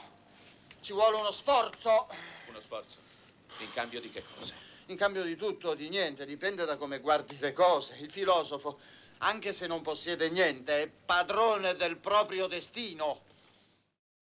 Ci 0.82 0.94
vuole 0.94 1.18
uno 1.18 1.32
sforzo. 1.32 2.08
Uno 2.48 2.60
sforzo. 2.60 2.98
In 3.60 3.74
cambio 3.74 4.00
di 4.00 4.10
che 4.10 4.24
cosa? 4.36 4.54
In 4.86 4.96
cambio 4.96 5.24
di 5.24 5.36
tutto, 5.36 5.74
di 5.74 5.90
niente, 5.90 6.26
dipende 6.26 6.66
da 6.66 6.78
come 6.78 7.00
guardi 7.00 7.38
le 7.40 7.52
cose. 7.54 7.98
Il 8.00 8.10
filosofo, 8.10 8.80
anche 9.20 9.52
se 9.52 9.68
non 9.68 9.82
possiede 9.82 10.30
niente, 10.30 10.84
è 10.84 10.88
padrone 10.88 11.76
del 11.76 11.98
proprio 11.98 12.48
destino. 12.48 13.22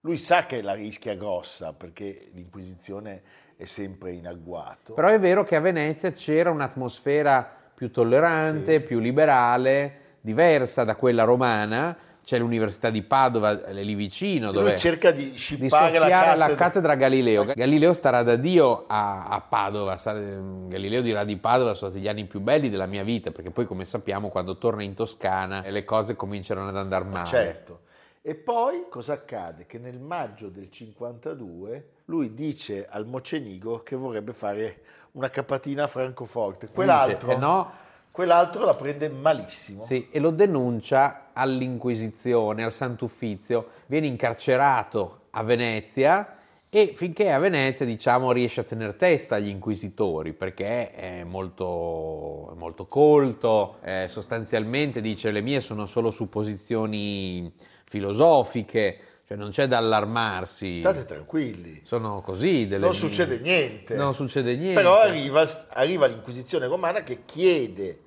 Lui 0.01 0.17
sa 0.17 0.46
che 0.46 0.62
la 0.62 0.74
rischia 0.74 1.15
grossa 1.15 1.74
perché 1.74 2.29
l'Inquisizione 2.34 3.46
è 3.58 3.66
sempre 3.66 4.12
in 4.14 4.28
agguato. 4.28 4.94
Però 4.94 5.08
è 5.08 5.20
vero 5.20 5.44
che 5.44 5.56
a 5.56 5.60
Venezia 5.60 6.12
c'era 6.12 6.52
un'atmosfera 6.52 7.56
più 7.74 7.92
tollerante, 7.92 8.74
Sì. 8.80 8.80
più 8.82 9.00
liberale, 9.00 9.94
diversa 10.22 10.84
da 10.84 10.96
quella 10.96 11.24
romana. 11.24 11.98
C'è 12.24 12.38
l'Università 12.40 12.90
di 12.90 13.04
Padova, 13.04 13.54
lì 13.72 13.96
vicino, 13.96 14.48
Lui 14.52 14.56
dove 14.62 14.76
cerca 14.76 15.12
di 15.12 15.32
di 15.32 15.38
scippare 15.38 15.94
la 15.94 16.00
soffiare 16.02 16.26
la 16.38 16.46
cattedra. 16.48 16.56
cattedra 16.66 16.92
a 16.92 16.96
Galileo. 16.96 17.46
Galileo 17.46 17.94
starà 17.94 18.22
da 18.22 18.36
Dio 18.36 18.84
a, 18.86 19.28
a 19.28 19.40
Padova. 19.40 19.96
Sa- 19.96 20.12
Galileo 20.14 21.02
dirà 21.02 21.24
di 21.24 21.38
Padova 21.38 21.74
sono 21.74 21.90
stati 21.90 22.04
gli 22.04 22.10
anni 22.10 22.26
più 22.26 22.42
belli 22.42 22.70
della 22.70 22.86
mia 22.86 23.04
vita, 23.04 23.32
perché 23.32 23.50
poi, 23.52 23.64
come 23.66 23.86
sappiamo, 23.86 24.28
quando 24.28 24.58
torna 24.58 24.84
in 24.84 24.94
Toscana 24.94 25.64
le 25.70 25.86
cose 25.86 26.18
cominciano 26.18 26.68
ad 26.68 26.76
andare 26.76 27.06
male. 27.06 27.26
Certo. 27.26 27.80
E 28.22 28.36
poi 28.36 28.88
cosa 28.90 29.14
accade? 29.14 29.66
Che 29.66 29.78
nel 29.78 29.98
maggio 30.00 30.50
del 30.50 30.70
52 30.70 31.90
lui 32.10 32.34
dice 32.34 32.86
al 32.90 33.06
Mocenigo 33.06 33.80
che 33.80 33.96
vorrebbe 33.96 34.34
fare 34.34 34.82
una 35.14 35.30
capatina 35.30 35.84
a 35.84 35.88
Francoforte. 35.88 36.68
Quell'altro, 36.68 37.32
"Eh 37.32 37.36
no." 37.38 37.86
quell'altro 38.18 38.66
la 38.66 38.74
prende 38.74 39.10
malissimo. 39.10 39.84
Sì, 39.84 40.08
e 40.10 40.20
lo 40.20 40.32
denuncia 40.32 41.30
all'Inquisizione, 41.34 42.64
al 42.64 42.72
Sant'Uffizio, 42.72 43.68
viene 43.86 44.08
incarcerato 44.08 45.26
a 45.32 45.44
Venezia 45.44 46.36
e 46.68 46.94
finché 46.96 47.32
a 47.32 47.38
Venezia, 47.38 47.86
diciamo, 47.86 48.32
riesce 48.32 48.62
a 48.62 48.64
tenere 48.64 48.96
testa 48.96 49.36
agli 49.36 49.50
inquisitori 49.50 50.34
perché 50.34 50.92
è 50.92 51.24
molto, 51.26 52.56
molto 52.58 52.88
colto, 52.88 53.78
eh, 53.84 54.08
sostanzialmente 54.08 55.00
dice 55.00 55.30
le 55.30 55.42
mie 55.42 55.62
sono 55.62 55.86
solo 55.86 56.10
supposizioni 56.10 57.54
filosofiche, 57.86 58.98
cioè 59.27 59.36
non 59.38 59.50
c'è 59.50 59.67
da 59.67 59.77
allarmarsi. 59.77 60.79
State 60.79 61.03
tranquilli. 61.05 61.81
Sono 61.84 62.22
così. 62.22 62.65
delle- 62.65 62.86
Non 62.86 62.93
succede 62.96 63.39
niente. 63.39 63.96
Non 63.96 64.15
succede 64.15 64.55
niente. 64.55 64.79
Però 64.81 65.00
arriva, 65.01 65.43
arriva 65.74 66.05
l'Inquisizione 66.07 66.65
romana 66.67 67.03
che 67.03 67.24
chiede 67.25 68.00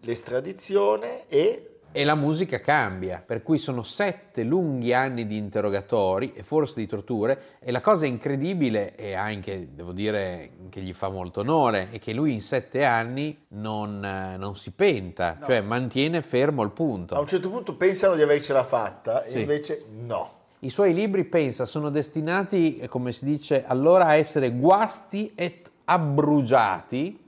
l'estradizione 0.00 1.28
e 1.28 1.71
E 1.94 2.04
la 2.04 2.14
musica 2.14 2.58
cambia, 2.58 3.22
per 3.24 3.42
cui 3.42 3.58
sono 3.58 3.82
sette 3.82 4.44
lunghi 4.44 4.94
anni 4.94 5.26
di 5.26 5.36
interrogatori 5.36 6.32
e 6.34 6.42
forse 6.42 6.80
di 6.80 6.86
torture 6.86 7.58
e 7.60 7.70
la 7.70 7.82
cosa 7.82 8.06
incredibile 8.06 8.96
e 8.96 9.12
anche, 9.12 9.68
devo 9.74 9.92
dire, 9.92 10.52
che 10.70 10.80
gli 10.80 10.94
fa 10.94 11.10
molto 11.10 11.40
onore 11.40 11.88
è 11.90 11.98
che 11.98 12.14
lui 12.14 12.32
in 12.32 12.40
sette 12.40 12.86
anni 12.86 13.44
non, 13.48 14.02
eh, 14.02 14.38
non 14.38 14.56
si 14.56 14.70
penta, 14.70 15.38
cioè 15.44 15.60
mantiene 15.60 16.22
fermo 16.22 16.62
il 16.62 16.70
punto. 16.70 17.14
a 17.14 17.20
un 17.20 17.26
certo 17.26 17.50
punto 17.50 17.74
pensano 17.76 18.14
di 18.14 18.22
avercela 18.22 18.64
fatta 18.64 19.24
Sì. 19.26 19.36
e 19.36 19.40
invece 19.40 19.84
no. 19.90 20.30
I 20.60 20.70
suoi 20.70 20.94
libri, 20.94 21.24
pensa, 21.24 21.66
sono 21.66 21.90
destinati, 21.90 22.78
eh, 22.78 22.88
come 22.88 23.12
si 23.12 23.26
dice 23.26 23.64
allora, 23.66 24.06
a 24.06 24.14
essere 24.14 24.50
guasti 24.52 25.32
et 25.34 25.70
abbrugiati 25.84 27.20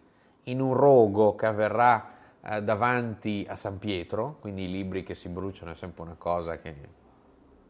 in 0.45 0.61
un 0.61 0.73
rogo 0.73 1.35
che 1.35 1.45
avverrà 1.47 2.13
eh, 2.47 2.63
davanti 2.63 3.47
a 3.49 3.57
San 3.57 3.79
Pietro, 3.79 4.37
quindi 4.41 4.65
i 4.65 4.71
libri 4.71 5.03
che 5.03 5.15
si 5.15 5.29
bruciano 5.29 5.73
è 5.73 5.75
sempre 5.75 6.03
una 6.03 6.17
cosa 6.19 6.59
che 6.59 7.03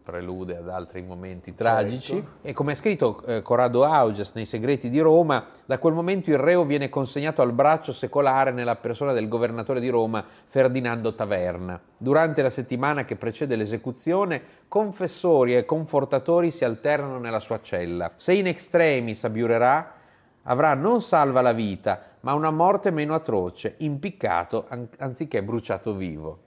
prelude 0.05 0.59
ad 0.59 0.69
altri 0.69 1.01
momenti 1.01 1.55
tragici. 1.55 2.23
E 2.43 2.53
come 2.53 2.73
ha 2.73 2.75
scritto 2.75 3.25
eh, 3.25 3.41
Corrado 3.41 3.85
Auges 3.85 4.33
nei 4.35 4.45
Segreti 4.45 4.91
di 4.91 5.01
Roma, 5.01 5.47
da 5.65 5.79
quel 5.79 5.95
momento 5.95 6.29
il 6.31 6.37
reo 6.37 6.65
viene 6.65 6.91
consegnato 6.91 7.41
al 7.41 7.53
braccio 7.53 7.91
secolare 7.91 8.53
nella 8.53 8.77
persona 8.77 9.13
del 9.13 9.29
governatore 9.29 9.81
di 9.81 9.89
Roma, 9.89 10.23
Ferdinando 10.45 11.15
Taverna. 11.15 11.81
Durante 11.97 12.43
la 12.43 12.51
settimana 12.51 13.05
che 13.05 13.17
precede 13.17 13.57
l'esecuzione, 13.57 14.43
confessori 14.69 15.57
e 15.57 15.65
confortatori 15.65 16.51
si 16.51 16.65
alternano 16.65 17.19
nella 17.19 17.41
sua 17.41 17.61
cella. 17.63 18.13
Se 18.17 18.35
in 18.35 18.47
extremis 18.47 19.25
abiurerà, 19.25 19.93
avrà 20.43 20.75
non 20.75 21.01
salva 21.01 21.41
la 21.41 21.53
vita, 21.53 22.14
ma 22.25 22.33
una 22.33 22.51
morte 22.51 22.91
meno 22.91 23.15
atroce, 23.15 23.75
impiccato 23.79 24.67
an- 24.69 24.89
anziché 24.99 25.43
bruciato 25.45 25.95
vivo. 25.95 26.44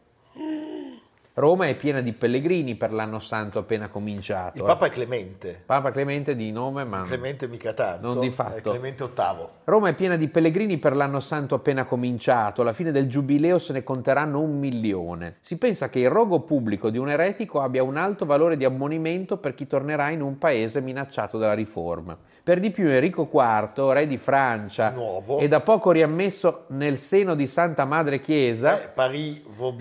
Roma 1.38 1.67
è 1.67 1.75
piena 1.75 2.01
di 2.01 2.13
pellegrini 2.13 2.74
per 2.74 2.91
l'anno 2.91 3.20
santo 3.20 3.60
appena 3.60 3.89
cominciato. 3.89 4.58
Il 4.58 4.63
eh. 4.63 4.65
Papa 4.65 4.88
è 4.88 4.89
Clemente. 4.89 5.62
Papa 5.67 5.91
Clemente 5.91 6.36
di 6.36 6.51
nome, 6.51 6.84
ma 6.84 7.01
Clemente 7.01 7.48
mica 7.48 7.74
tanto. 7.74 8.08
Non 8.08 8.20
di 8.20 8.29
è 8.29 8.32
fatto. 8.32 8.72
Clemente 8.72 9.03
VIII. 9.03 9.48
Roma 9.65 9.89
è 9.89 9.94
piena 9.94 10.15
di 10.15 10.29
pellegrini 10.29 10.79
per 10.79 10.96
l'anno 10.96 11.20
santo 11.20 11.53
appena 11.53 11.86
cominciato, 11.86 12.62
alla 12.62 12.74
fine 12.74 12.91
del 12.91 13.08
giubileo 13.08 13.60
se 13.60 13.72
ne 13.74 13.84
conteranno 13.84 14.41
un 14.41 14.58
milione. 14.58 15.36
Si 15.41 15.60
pensa 15.60 15.89
che 15.89 16.00
il 16.00 16.10
rogo 16.10 16.39
pubblico 16.39 16.89
di 16.89 16.98
un 16.98 17.08
eretico 17.08 17.62
abbia 17.62 17.84
un 17.84 17.98
alto 17.98 18.25
valore 18.25 18.58
di 18.58 18.65
ammonimento 18.65 19.38
per 19.38 19.53
chi 19.53 19.67
tornerà 19.67 20.10
in 20.10 20.22
un 20.22 20.39
paese 20.39 20.82
minacciato 20.82 21.38
dalla 21.38 21.53
riforma. 21.53 22.17
Per 22.41 22.60
di 22.60 22.72
più 22.72 22.88
Enrico 22.88 23.29
IV, 23.32 23.89
re 23.89 24.08
di 24.08 24.17
Francia, 24.17 24.89
Nuovo. 24.89 25.38
e 25.38 25.48
da 25.48 25.60
poco 25.60 25.91
riammesso 25.91 26.63
nel 26.70 26.98
seno 26.98 27.36
di 27.36 27.46
Santa 27.46 27.86
Madre 27.86 28.22
Chiesa, 28.22 28.82
Eh, 28.82 28.88
Paris 28.88 29.41
un 29.46 29.75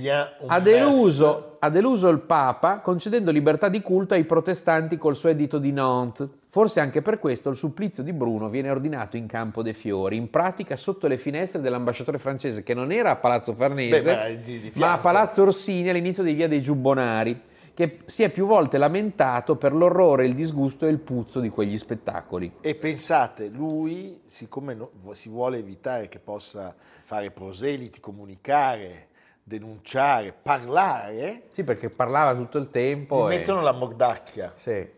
ha 0.48 0.58
mess. 0.58 1.45
Ha 1.58 1.70
deluso 1.70 2.08
il 2.08 2.20
Papa 2.20 2.80
concedendo 2.80 3.30
libertà 3.30 3.68
di 3.68 3.80
culto 3.82 4.14
ai 4.14 4.24
protestanti 4.24 4.96
col 4.96 5.16
suo 5.16 5.28
editto 5.28 5.58
di 5.58 5.72
Nantes. 5.72 6.28
Forse 6.48 6.80
anche 6.80 7.02
per 7.02 7.18
questo 7.18 7.50
il 7.50 7.56
supplizio 7.56 8.02
di 8.02 8.12
Bruno 8.12 8.48
viene 8.48 8.70
ordinato 8.70 9.16
in 9.16 9.26
Campo 9.26 9.62
dei 9.62 9.74
Fiori, 9.74 10.16
in 10.16 10.30
pratica 10.30 10.76
sotto 10.76 11.06
le 11.06 11.18
finestre 11.18 11.60
dell'ambasciatore 11.60 12.18
francese, 12.18 12.62
che 12.62 12.74
non 12.74 12.92
era 12.92 13.10
a 13.10 13.16
Palazzo 13.16 13.52
Farnese, 13.52 14.02
Beh, 14.02 14.14
ma 14.14 14.28
di- 14.42 14.58
di 14.60 14.72
ma 14.76 14.92
a. 14.92 14.98
Palazzo 14.98 15.42
Orsini 15.42 15.88
all'inizio 15.90 16.22
di 16.22 16.32
Via 16.32 16.48
dei 16.48 16.62
Giubbonari, 16.62 17.38
che 17.74 17.98
si 18.06 18.22
è 18.22 18.30
più 18.30 18.46
volte 18.46 18.78
lamentato 18.78 19.56
per 19.56 19.74
l'orrore, 19.74 20.24
il 20.24 20.34
disgusto 20.34 20.86
e 20.86 20.88
il 20.88 20.98
puzzo 20.98 21.40
di 21.40 21.50
quegli 21.50 21.76
spettacoli. 21.76 22.52
E 22.62 22.74
pensate, 22.74 23.48
lui, 23.48 24.22
siccome 24.24 24.76
si 25.12 25.28
vuole 25.28 25.58
evitare 25.58 26.08
che 26.08 26.18
possa 26.18 26.74
fare 27.02 27.30
proseliti, 27.30 28.00
comunicare, 28.00 29.08
denunciare, 29.56 30.32
parlare, 30.32 31.42
Sì, 31.50 31.62
perché 31.62 31.88
parlava 31.88 32.34
tutto 32.34 32.58
il 32.58 32.68
tempo. 32.68 33.30
e- 33.30 33.36
mettono 33.38 33.60
la 33.62 33.70
mordacchia. 33.70 34.52
Sì. 34.56 34.94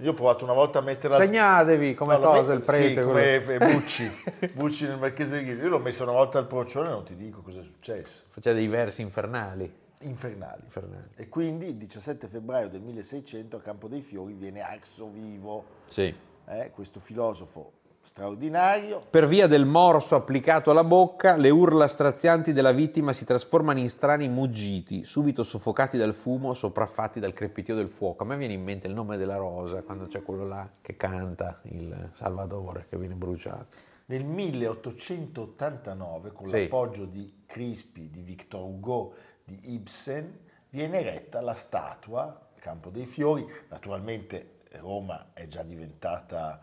Io 0.00 0.10
ho 0.10 0.14
provato 0.14 0.44
una 0.44 0.54
volta 0.54 0.78
a 0.78 0.82
metterla... 0.82 1.16
Segnatevi 1.16 1.94
come 1.94 2.16
No, 2.16 2.30
cosa 2.30 2.52
met- 2.54 2.58
il 2.60 2.64
prete. 2.64 2.82
Sì, 2.88 2.94
quello- 2.94 3.44
come 3.44 3.58
Bucci. 3.72 4.22
Bucci 4.54 4.86
nel 4.86 4.98
Marchese 4.98 5.38
di 5.38 5.44
Ghirò. 5.44 5.62
Io 5.64 5.68
l'ho 5.68 5.78
messo 5.78 6.02
una 6.04 6.12
volta 6.12 6.38
al 6.38 6.46
procione 6.46 6.88
e 6.88 6.90
non 6.92 7.04
ti 7.04 7.14
dico 7.14 7.42
cosa 7.42 7.60
è 7.60 7.62
successo. 7.62 8.22
Faceva 8.30 8.56
dei 8.56 8.68
versi 8.68 9.02
infernali. 9.02 9.70
Infernali. 10.00 10.62
Infernali. 10.64 11.08
E 11.16 11.28
quindi 11.28 11.66
il 11.68 11.76
17 11.76 12.28
febbraio 12.28 12.68
del 12.70 12.80
1600 12.80 13.56
a 13.56 13.60
Campo 13.60 13.86
dei 13.88 14.00
Fiori 14.02 14.32
viene 14.34 14.60
arso 14.60 15.08
vivo 15.08 15.64
Sì. 15.86 16.14
eh, 16.48 16.70
questo 16.70 17.00
filosofo 17.00 17.72
straordinario. 18.06 19.04
Per 19.10 19.26
via 19.26 19.48
del 19.48 19.66
morso 19.66 20.14
applicato 20.14 20.70
alla 20.70 20.84
bocca, 20.84 21.34
le 21.36 21.50
urla 21.50 21.88
strazianti 21.88 22.52
della 22.52 22.70
vittima 22.70 23.12
si 23.12 23.24
trasformano 23.24 23.80
in 23.80 23.90
strani 23.90 24.28
muggiti, 24.28 25.04
subito 25.04 25.42
soffocati 25.42 25.98
dal 25.98 26.14
fumo, 26.14 26.54
sopraffatti 26.54 27.18
dal 27.18 27.32
crepitio 27.32 27.74
del 27.74 27.88
fuoco. 27.88 28.22
A 28.22 28.26
me 28.26 28.36
viene 28.36 28.54
in 28.54 28.62
mente 28.62 28.86
il 28.86 28.94
nome 28.94 29.16
della 29.16 29.34
rosa, 29.36 29.82
quando 29.82 30.06
c'è 30.06 30.22
quello 30.22 30.46
là 30.46 30.70
che 30.80 30.96
canta 30.96 31.58
il 31.64 32.10
Salvatore 32.12 32.86
che 32.88 32.96
viene 32.96 33.14
bruciato. 33.14 33.74
Nel 34.06 34.24
1889, 34.24 36.30
con 36.30 36.46
Sì. 36.46 36.60
l'appoggio 36.60 37.06
di 37.06 37.42
Crispi, 37.44 38.08
di 38.08 38.22
Victor 38.22 38.62
Hugo, 38.62 39.14
di 39.42 39.74
Ibsen, 39.74 40.32
viene 40.70 41.00
eretta 41.00 41.40
la 41.40 41.54
statua 41.54 42.40
Campo 42.60 42.90
dei 42.90 43.06
Fiori. 43.06 43.44
Naturalmente 43.68 44.60
Roma 44.78 45.30
è 45.32 45.48
già 45.48 45.64
diventata 45.64 46.60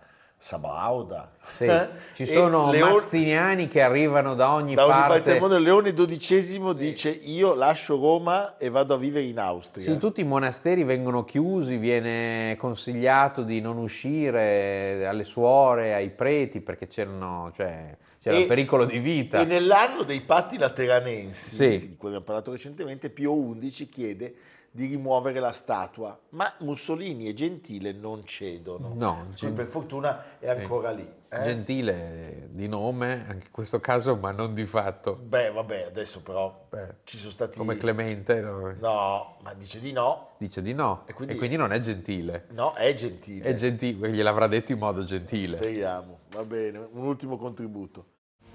Sabauda. 0.48 1.32
Sì, 1.52 1.64
Eh? 1.64 1.88
Ci 2.14 2.26
sono 2.26 2.70
Leone- 2.70 2.96
mazziniani 2.96 3.70
che 3.70 3.80
arrivano 3.80 4.36
da 4.36 4.52
ogni, 4.54 4.74
da 4.76 4.84
ogni 4.84 4.92
parte. 4.92 5.08
parte 5.14 5.32
del 5.32 5.40
mondo. 5.40 5.58
Leone 5.58 5.94
XII 5.94 6.76
dice 6.76 7.10
io 7.10 7.54
lascio 7.54 7.96
Roma 7.96 8.58
e 8.58 8.68
vado 8.70 8.94
a 8.94 8.98
vivere 8.98 9.26
in 9.26 9.40
Austria. 9.40 9.86
Sì, 9.86 9.98
tutti 9.98 10.20
i 10.20 10.26
monasteri 10.26 10.84
vengono 10.84 11.24
chiusi, 11.24 11.78
viene 11.78 12.58
consigliato 12.58 13.44
di 13.44 13.62
non 13.62 13.78
uscire 13.78 15.08
alle 15.08 15.24
suore, 15.24 15.94
ai 15.94 16.10
preti, 16.10 16.60
perché 16.60 16.88
c'erano, 16.88 17.54
cioè, 17.56 17.96
c'era 18.22 18.36
E- 18.36 18.46
pericolo 18.46 18.84
di 18.84 19.00
vita. 19.00 19.40
E 19.40 19.46
nell'anno 19.46 20.04
dei 20.04 20.20
patti 20.20 20.58
lateranensi, 20.58 21.56
Sì. 21.56 21.80
di 21.80 21.96
cui 21.96 22.08
abbiamo 22.10 22.26
parlato 22.26 22.52
recentemente, 22.52 23.10
Pio 23.10 23.32
XI 23.34 23.88
chiede 23.88 24.34
di 24.76 24.88
rimuovere 24.88 25.40
la 25.40 25.52
statua, 25.52 26.20
ma 26.30 26.52
Mussolini 26.62 27.28
e 27.28 27.36
Gentile 27.36 27.92
non 27.92 28.26
cedono. 28.26 28.92
No, 28.96 29.28
Gen- 29.36 29.54
per 29.54 29.68
fortuna 29.68 30.40
è 30.40 30.50
ancora 30.50 30.90
lì. 30.90 31.08
eh? 31.30 31.44
Gentile 31.44 32.48
di 32.50 32.68
nome, 32.68 33.24
anche 33.28 33.46
in 33.46 33.52
questo 33.52 33.80
caso, 33.80 34.16
ma 34.16 34.32
non 34.32 34.56
di 34.56 34.66
fatto. 34.66 35.14
Beh, 35.16 35.52
vabbè, 35.52 35.84
adesso 35.90 36.24
però 36.24 36.66
Beh, 36.70 36.96
ci 37.04 37.18
sono 37.20 37.30
stati... 37.30 37.60
Come 37.60 37.78
Clemente 37.78 38.42
no? 38.42 38.74
No, 38.80 39.36
ma 39.42 39.54
dice 39.54 39.80
di 39.80 39.92
no. 39.92 40.30
dice 40.40 40.64
di 40.64 40.74
no, 40.74 41.04
E 41.06 41.12
e 41.12 41.14
quindi- 41.14 41.36
quindi, 41.36 41.56
non 41.56 41.72
è 41.72 41.80
gentile. 41.80 42.48
No, 42.50 42.74
è 42.74 42.92
Gentile. 42.96 43.46
È 43.50 43.54
gentile, 43.54 44.10
gliel'avrà 44.10 44.48
detto 44.48 44.72
in 44.72 44.80
modo 44.80 45.04
gentile. 45.04 45.58
Speriamo. 45.58 46.18
Va 46.32 46.44
bene, 46.46 46.80
un 46.80 47.06
ultimo 47.06 47.38
contributo. 47.38 48.06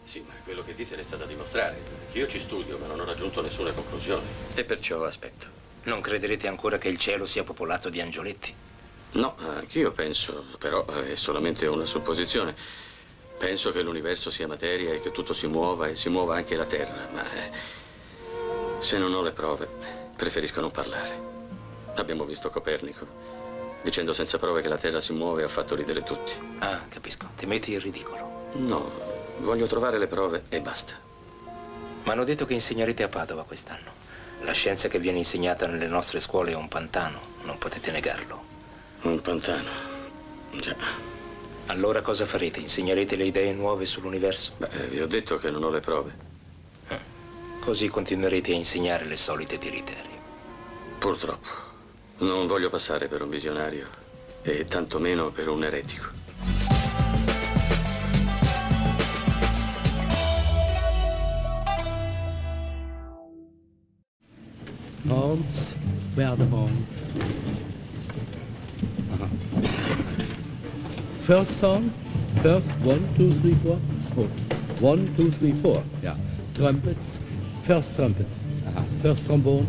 Sì, 0.02 0.24
ma 0.26 0.32
quello 0.42 0.64
che 0.64 0.74
dite 0.74 0.96
resta 0.96 1.14
da 1.14 1.26
dimostrare. 1.26 1.76
Io 2.14 2.26
ci 2.26 2.40
studio, 2.40 2.76
ma 2.78 2.86
non 2.86 2.98
ho 2.98 3.04
raggiunto 3.04 3.40
nessuna 3.40 3.70
conclusione. 3.70 4.24
E 4.54 4.64
perciò 4.64 5.04
aspetto. 5.04 5.57
Non 5.88 6.02
crederete 6.02 6.46
ancora 6.46 6.76
che 6.76 6.88
il 6.88 6.98
cielo 6.98 7.24
sia 7.24 7.44
popolato 7.44 7.88
di 7.88 7.98
angioletti? 7.98 8.52
No, 9.12 9.36
anch'io 9.38 9.90
penso, 9.92 10.44
però 10.58 10.84
è 10.84 11.14
solamente 11.14 11.66
una 11.66 11.86
supposizione. 11.86 12.54
Penso 13.38 13.72
che 13.72 13.80
l'universo 13.80 14.30
sia 14.30 14.46
materia 14.46 14.92
e 14.92 15.00
che 15.00 15.12
tutto 15.12 15.32
si 15.32 15.46
muova 15.46 15.88
e 15.88 15.96
si 15.96 16.10
muova 16.10 16.36
anche 16.36 16.56
la 16.56 16.66
Terra, 16.66 17.08
ma 17.10 17.24
eh, 17.32 17.50
se 18.80 18.98
non 18.98 19.14
ho 19.14 19.22
le 19.22 19.30
prove, 19.30 19.66
preferisco 20.14 20.60
non 20.60 20.70
parlare. 20.70 21.18
Abbiamo 21.94 22.26
visto 22.26 22.50
Copernico. 22.50 23.06
Dicendo 23.80 24.12
senza 24.12 24.38
prove 24.38 24.60
che 24.60 24.68
la 24.68 24.76
Terra 24.76 25.00
si 25.00 25.14
muove 25.14 25.42
ha 25.42 25.48
fatto 25.48 25.74
ridere 25.74 26.02
tutti. 26.02 26.32
Ah, 26.58 26.82
capisco. 26.90 27.30
Temete 27.34 27.70
il 27.70 27.80
ridicolo. 27.80 28.50
No, 28.56 28.90
voglio 29.38 29.66
trovare 29.66 29.96
le 29.96 30.06
prove 30.06 30.44
e 30.50 30.60
basta. 30.60 30.92
Ma 32.02 32.12
hanno 32.12 32.24
detto 32.24 32.44
che 32.44 32.52
insegnerete 32.52 33.04
a 33.04 33.08
Padova 33.08 33.44
quest'anno. 33.44 33.97
La 34.42 34.52
scienza 34.52 34.88
che 34.88 34.98
viene 34.98 35.18
insegnata 35.18 35.66
nelle 35.66 35.86
nostre 35.86 36.20
scuole 36.20 36.52
è 36.52 36.54
un 36.54 36.68
pantano, 36.68 37.20
non 37.42 37.58
potete 37.58 37.90
negarlo. 37.90 38.42
Un 39.02 39.20
pantano. 39.20 39.70
Già. 40.52 40.76
Allora 41.66 42.00
cosa 42.02 42.24
farete? 42.24 42.60
Insegnerete 42.60 43.16
le 43.16 43.24
idee 43.24 43.52
nuove 43.52 43.84
sull'universo? 43.84 44.52
Beh, 44.56 44.86
vi 44.88 45.00
ho 45.00 45.06
detto 45.06 45.36
che 45.36 45.50
non 45.50 45.64
ho 45.64 45.70
le 45.70 45.80
prove. 45.80 46.26
Così 47.60 47.88
continuerete 47.88 48.52
a 48.52 48.54
insegnare 48.54 49.04
le 49.04 49.16
solite 49.16 49.58
tiriterie. 49.58 50.18
Purtroppo. 50.98 51.48
Non 52.18 52.46
voglio 52.46 52.70
passare 52.70 53.08
per 53.08 53.22
un 53.22 53.28
visionario 53.28 53.88
e 54.42 54.64
tantomeno 54.64 55.30
per 55.30 55.48
un 55.48 55.64
eretico. 55.64 56.06
Horns, 65.28 65.74
where 66.14 66.28
are 66.28 66.36
the 66.36 66.46
horns? 66.46 66.88
Uh-huh. 69.12 69.28
First 71.26 71.52
horn, 71.60 71.92
first, 72.42 72.66
one, 72.80 73.14
two, 73.14 73.38
three, 73.40 73.54
four. 73.56 73.78
Oh, 74.16 74.26
one, 74.80 75.14
two, 75.18 75.30
three, 75.32 75.52
four. 75.60 75.84
Yeah. 76.02 76.16
Trumpets, 76.54 77.18
first 77.66 77.94
trumpet. 77.94 78.26
Uh-huh. 78.68 78.82
First 79.02 79.26
trombone. 79.26 79.66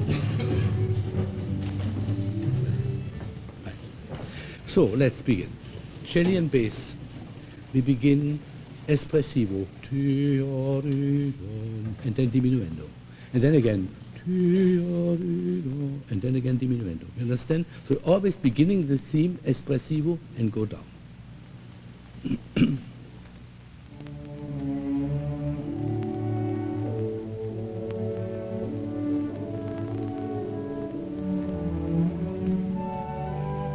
Right. 3.66 3.76
So 4.66 4.86
let's 4.86 5.22
begin. 5.22 5.52
Cello 6.06 6.38
and 6.38 6.50
bass. 6.50 6.94
We 7.74 7.82
begin 7.82 8.40
espressivo, 8.88 9.68
and 9.92 11.36
then 12.16 12.32
diminuendo, 12.32 12.88
and 13.34 13.42
then 13.44 13.56
again, 13.56 13.94
and 14.30 16.22
then 16.22 16.36
again 16.36 16.60
diminuendo. 16.60 17.06
You 17.18 17.24
understand? 17.24 17.66
So 17.88 17.96
always 18.06 18.36
beginning 18.36 18.88
the 18.88 18.98
theme 18.98 19.40
espressivo 19.46 20.18
and 20.38 20.52
go 20.52 20.66
down. 20.66 20.84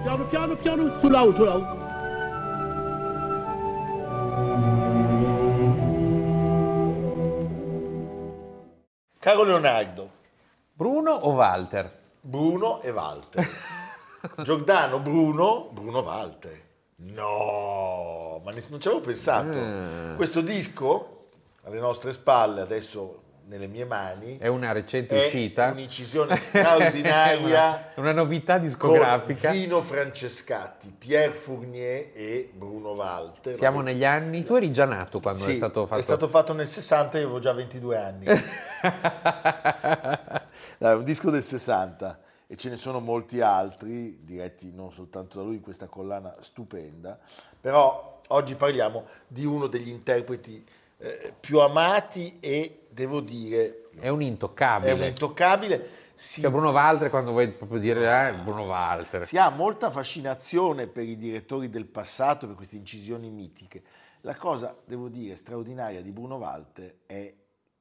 Piano, 0.05 0.25
piano, 0.31 0.57
piano, 0.57 1.01
too 1.01 1.09
loud, 1.09 1.37
too 1.37 1.45
loud. 1.47 1.81
Caro 9.21 9.45
Leonardo, 9.45 10.04
o 11.14 11.31
Walter? 11.33 11.90
Bruno 12.20 12.81
e 12.83 12.90
Walter. 12.90 13.48
Giordano, 14.42 15.00
Bruno, 15.00 15.68
Bruno 15.72 16.00
Walter. 16.00 16.61
No, 16.96 18.40
ma 18.44 18.53
non 18.53 18.81
ci 18.81 18.88
avevo 18.88 19.03
pensato. 19.03 19.59
Ah. 19.59 20.14
Questo 20.16 20.40
disco, 20.40 21.27
alle 21.64 21.79
nostre 21.81 22.12
spalle, 22.12 22.61
adesso 22.61 23.20
nelle 23.46 23.66
mie 23.66 23.85
mani, 23.85 24.38
È 24.38 24.46
una 24.46 24.72
recente 24.72 25.20
è 25.20 25.24
uscita. 25.24 25.70
un'incisione 25.70 26.35
straordinaria 26.40 27.38
una, 27.38 27.88
una 27.96 28.12
novità 28.12 28.55
con 28.55 28.62
discografica. 28.62 29.53
Zino 29.53 29.83
Francescatti, 29.83 30.94
Pierre 30.96 31.35
Fournier 31.35 32.11
e 32.14 32.50
Bruno 32.55 32.92
Walter. 32.92 33.55
Siamo 33.55 33.79
Vabbè. 33.79 33.92
negli 33.92 34.05
anni. 34.05 34.44
Tu 34.44 34.55
eri 34.55 34.72
già 34.72 34.87
nato 34.87 35.20
quando 35.20 35.40
Sì, 35.40 35.53
è 35.53 35.57
stato 35.57 35.85
fatto. 35.85 36.00
è 36.00 36.03
stato 36.03 36.29
fatto 36.29 36.53
nel 36.55 36.68
60, 36.68 37.18
io 37.18 37.24
avevo 37.24 37.38
già 37.38 37.53
22 37.53 37.96
anni. 37.98 38.24
Dai, 40.85 40.92
è 40.92 40.97
un 40.97 41.05
disco 41.05 41.31
del 41.31 41.42
60 41.42 42.20
e 42.47 42.57
ce 42.57 42.68
ne 42.68 42.77
sono 42.77 43.01
molti 43.01 43.40
altri, 43.40 44.23
diretti 44.23 44.70
non 44.70 44.92
soltanto 44.92 45.38
da 45.38 45.44
lui 45.44 45.55
in 45.55 45.62
questa 45.62 45.87
collana 45.87 46.37
stupenda, 46.40 47.18
però 47.59 48.20
oggi 48.27 48.55
parliamo 48.55 49.07
di 49.27 49.47
uno 49.47 49.66
degli 49.66 49.88
interpreti 49.88 50.62
eh, 50.99 51.33
più 51.40 51.61
amati 51.61 52.37
e 52.38 52.81
devo 52.90 53.20
dire 53.20 53.88
È 53.99 54.09
un 54.11 54.20
è 54.20 54.25
intoccabile. 54.25 54.92
un 54.92 55.03
intoccabile. 55.05 55.88
Si, 56.12 56.42
Cioè, 56.42 56.51
Bruno 56.51 56.68
Walter, 56.68 57.09
quando 57.09 57.31
vuoi 57.31 57.49
proprio 57.49 57.79
dire 57.79 58.29
eh, 58.29 58.35
Bruno 58.35 58.64
Walter. 58.64 59.27
si 59.27 59.38
ha 59.38 59.49
molta 59.49 59.90
fascinazione 59.90 60.87
per 60.87 61.05
i 61.05 61.16
direttori 61.16 61.70
del 61.70 61.87
passato, 61.87 62.47
per 62.47 62.57
queste 62.57 62.77
incisioni 62.77 63.31
mitiche. 63.31 63.83
La 64.20 64.37
cosa, 64.37 64.77
devo 64.85 65.09
dire, 65.09 65.35
straordinaria 65.35 66.03
di 66.03 66.12
Bruno 66.12 66.37
Walter 66.37 66.94
è 67.07 67.33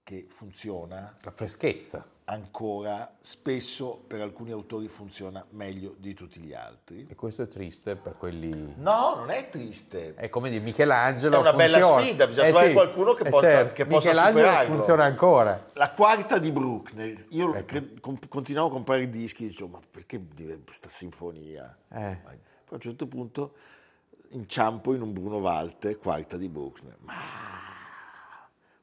che 0.04 0.26
funziona 0.28 1.14
La 1.22 1.32
freschezza. 1.32 2.06
ancora, 2.26 3.16
spesso 3.22 4.02
per 4.06 4.20
alcuni 4.22 4.52
autori 4.52 4.88
funziona 4.90 5.46
meglio 5.52 5.96
di 5.98 6.14
tutti 6.14 6.40
gli 6.42 6.54
altri. 6.54 7.06
E 7.10 7.16
questo 7.16 7.44
è 7.44 7.48
triste 7.48 7.96
per 7.96 8.18
quelli. 8.18 8.74
No, 8.78 9.16
non 9.16 9.30
è 9.30 9.50
triste. 9.50 10.14
È 10.16 10.30
come 10.30 10.50
di 10.50 10.60
Michelangelo. 10.60 11.38
È 11.38 11.40
una 11.40 11.54
bella 11.54 11.78
funziona. 11.80 12.02
sfida, 12.02 12.28
bisogna 12.28 12.46
Eh 12.46 12.50
trovare 12.50 12.68
sì, 12.70 12.74
qualcuno 12.74 13.14
che 13.14 13.24
eh 13.24 13.30
possa- 13.30 13.46
certo. 13.48 13.74
che 13.74 13.86
possa 13.86 14.14
superarlo. 14.14 14.76
funziona 14.76 15.04
ancora. 15.06 15.70
La 15.74 15.92
quarta 15.92 16.38
di 16.38 16.52
Bruckner, 16.52 17.26
io 17.30 17.54
Ecco. 17.56 17.66
cre- 17.66 17.94
continuavo 18.28 18.68
a 18.68 18.72
comprare 18.72 19.04
i 19.04 19.10
dischi 19.10 19.46
e 19.46 19.48
dicevo, 19.48 19.70
ma 19.70 19.80
perché 19.90 20.22
questa 20.66 20.90
sinfonia? 20.90 21.78
Eh. 21.90 22.18
Poi 22.24 22.34
a 22.34 22.74
un 22.76 22.80
certo 22.80 23.08
punto 23.08 23.54
inciampo 24.32 24.94
in 24.94 25.02
un 25.02 25.14
Bruno 25.14 25.38
Walter, 25.38 25.98
quarta 25.98 26.36
di 26.38 26.50
Bruckner. 26.50 26.96
Ma 27.02 27.14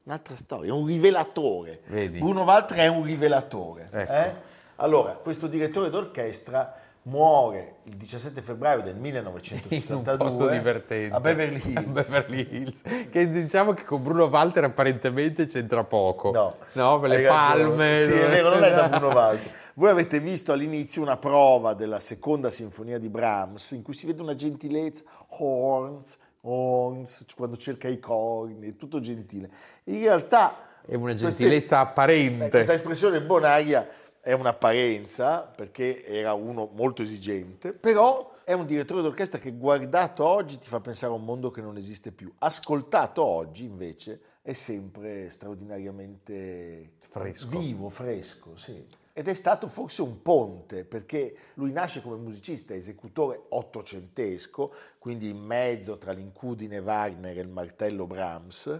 un'altra 0.03 0.35
storia, 0.35 0.73
un 0.73 0.85
rivelatore. 0.85 1.81
Vedi? 1.87 2.19
Bruno 2.19 2.43
Walter 2.43 2.77
è 2.77 2.87
un 2.87 3.03
rivelatore. 3.03 3.89
Ecco. 3.91 4.11
eh? 4.11 4.35
Allora, 4.77 5.13
questo 5.13 5.47
direttore 5.47 5.89
d'orchestra 5.89 6.75
muore 7.03 7.77
il 7.85 7.95
17 7.95 8.41
febbraio 8.41 8.81
del 8.81 8.95
In 8.97 8.97
un 8.97 9.01
1962 9.01 10.17
posto 10.17 10.47
divertente 10.47 11.15
a 11.15 11.19
Beverly 11.19 11.61
Hills. 11.63 11.77
A 11.77 11.81
Beverly 11.81 12.47
Hills. 12.51 12.81
Che 13.09 13.29
diciamo 13.29 13.73
che 13.73 13.83
con 13.83 14.03
Bruno 14.03 14.25
Walter 14.25 14.65
apparentemente 14.65 15.47
c'entra 15.47 15.83
poco. 15.83 16.31
No, 16.31 16.55
no 16.73 16.99
per 16.99 17.09
le 17.09 17.21
palme. 17.23 18.03
Sì, 18.03 18.11
è 18.11 18.29
vero, 18.29 18.49
non 18.49 18.63
è 18.63 18.73
da 18.73 18.89
Bruno 18.89 19.13
Walter. 19.13 19.59
Voi 19.73 19.89
avete 19.89 20.19
visto 20.19 20.51
all'inizio 20.51 21.01
una 21.01 21.17
prova 21.17 21.73
della 21.73 21.99
seconda 21.99 22.49
sinfonia 22.49 22.99
di 22.99 23.09
Brahms 23.09 23.71
in 23.71 23.81
cui 23.81 23.93
si 23.93 24.05
vede 24.05 24.21
una 24.21 24.35
gentilezza, 24.35 25.03
horns, 25.29 26.17
Ons, 26.41 27.25
quando 27.35 27.57
cerca 27.57 27.87
i 27.87 27.99
corni, 27.99 28.69
è 28.69 28.75
tutto 28.75 28.99
gentile. 28.99 29.49
In 29.85 30.01
realtà... 30.01 30.69
È 30.85 30.95
una 30.95 31.11
questa- 31.11 31.27
gentilezza 31.29 31.79
apparente. 31.79 32.45
eh, 32.45 32.49
Questa 32.49 32.73
espressione 32.73 33.21
bonaria 33.21 33.87
è 34.19 34.33
un'apparenza, 34.33 35.41
perché 35.41 36.03
era 36.05 36.33
uno 36.33 36.69
molto 36.73 37.01
esigente, 37.03 37.73
però 37.73 38.33
è 38.43 38.53
un 38.53 38.65
direttore 38.65 39.01
d'orchestra 39.01 39.39
che 39.39 39.51
guardato 39.51 40.25
oggi 40.25 40.57
ti 40.57 40.67
fa 40.67 40.79
pensare 40.79 41.13
a 41.13 41.15
un 41.15 41.23
mondo 41.23 41.51
che 41.51 41.61
non 41.61 41.77
esiste 41.77 42.11
più. 42.11 42.31
Ascoltato 42.39 43.23
oggi, 43.23 43.65
invece, 43.65 44.19
è 44.41 44.53
sempre 44.53 45.29
straordinariamente 45.29 46.93
Fresco. 47.09 47.47
vivo, 47.47 47.89
fresco, 47.89 48.55
sì. 48.55 48.83
Ed 49.13 49.27
è 49.27 49.33
stato 49.33 49.67
forse 49.67 50.01
un 50.01 50.21
ponte, 50.21 50.85
perché 50.85 51.35
lui 51.55 51.71
nasce 51.71 52.01
come 52.01 52.15
musicista, 52.15 52.73
esecutore 52.73 53.41
ottocentesco, 53.49 54.73
quindi 54.99 55.29
in 55.29 55.37
mezzo 55.39 55.97
tra 55.97 56.13
l'incudine 56.13 56.79
Wagner 56.79 57.37
e 57.37 57.41
il 57.41 57.49
martello 57.49 58.05
Brahms, 58.07 58.79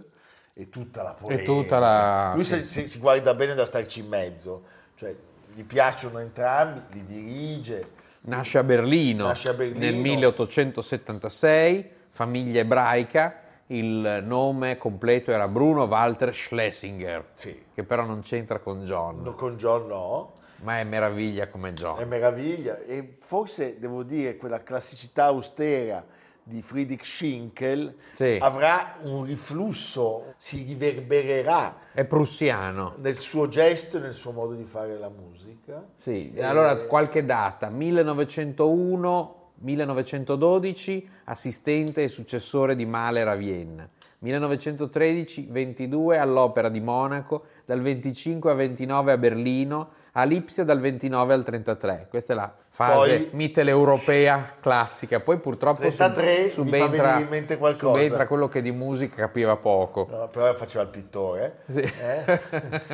e 0.54 0.68
tutta 0.68 1.02
la 1.02 1.12
polemica. 1.12 1.44
tutta 1.52 1.78
la- 1.78 2.32
Lui 2.34 2.44
se- 2.44 2.62
se- 2.62 2.86
si 2.86 2.98
guarda 2.98 3.34
bene 3.34 3.54
da 3.54 3.64
starci 3.66 4.00
in 4.00 4.08
mezzo, 4.08 4.62
cioè 4.96 5.14
gli 5.54 5.62
piacciono 5.64 6.18
entrambi, 6.18 6.80
li 6.92 7.04
dirige. 7.04 8.00
Nasce 8.22 8.58
a 8.58 8.62
Berlino, 8.62 9.26
Nasce 9.26 9.48
a 9.50 9.52
Berlino. 9.54 9.78
nel 9.80 9.96
1876, 9.96 11.88
famiglia 12.10 12.60
ebraica, 12.60 13.40
il 13.76 14.22
nome 14.24 14.76
completo 14.78 15.30
era 15.30 15.48
Bruno 15.48 15.84
Walter 15.84 16.34
Schlesinger, 16.34 17.26
Sì. 17.34 17.64
che 17.74 17.82
però 17.84 18.04
non 18.04 18.20
c'entra 18.20 18.58
con 18.58 18.84
John, 18.84 19.20
No, 19.20 19.34
Con 19.34 19.56
John 19.56 19.86
no, 19.86 20.32
ma 20.62 20.78
è 20.78 20.84
meraviglia 20.84 21.48
come 21.48 21.72
John. 21.72 21.98
è 21.98 22.04
meraviglia. 22.04 22.78
E 22.80 23.16
forse 23.20 23.78
devo 23.78 24.02
dire 24.02 24.36
quella 24.36 24.62
classicità 24.62 25.24
austera 25.24 26.04
di 26.44 26.60
Friedrich 26.60 27.04
Schinkel 27.06 27.94
Sì. 28.14 28.36
avrà 28.40 28.96
un 29.02 29.22
riflusso, 29.24 30.34
si 30.36 30.64
riverbererà 30.64 31.78
È 31.92 32.04
prussiano. 32.04 32.94
nel 32.98 33.16
suo 33.16 33.46
gesto 33.48 33.98
e 33.98 34.00
nel 34.00 34.14
suo 34.14 34.32
modo 34.32 34.54
di 34.54 34.64
fare 34.64 34.98
la 34.98 35.08
musica. 35.08 35.84
Sì, 36.02 36.32
Eh, 36.34 36.42
allora 36.44 36.74
qualche 36.84 37.24
data, 37.24 37.68
1901, 37.70 39.41
1912, 39.62 41.08
assistente 41.24 42.02
e 42.02 42.08
successore 42.08 42.74
di 42.74 42.86
Mahler 42.86 43.28
a 43.28 43.34
Vienna. 43.34 43.88
1913, 44.18 45.48
22 45.50 46.18
all'Opera 46.18 46.68
di 46.68 46.80
Monaco, 46.80 47.44
dal 47.64 47.80
25 47.80 48.50
al 48.50 48.56
29 48.56 49.12
a 49.12 49.16
Berlino, 49.16 49.88
a 50.12 50.24
Lipsia 50.24 50.62
dal 50.62 50.78
29 50.78 51.32
al 51.34 51.42
33. 51.42 52.06
Questa 52.08 52.32
è 52.32 52.36
la 52.36 52.52
fase 52.68 53.16
Poi- 53.18 53.28
mitteleuropea 53.32 54.54
classica. 54.60 55.20
Poi 55.20 55.38
purtroppo 55.38 55.82
sub- 55.82 55.94
33 55.96 56.36
mi 56.42 56.48
fa 56.48 56.52
subentra, 56.52 57.02
venire 57.02 57.22
in 57.22 57.28
mente 57.30 57.58
qualcosa. 57.58 57.94
subentra 57.94 58.26
quello 58.28 58.46
che 58.46 58.62
di 58.62 58.70
musica 58.70 59.16
capiva 59.16 59.56
poco. 59.56 60.06
No, 60.08 60.28
però 60.28 60.54
faceva 60.54 60.84
il 60.84 60.90
pittore. 60.90 61.58
Sì. 61.68 61.80
Eh? 61.80 62.40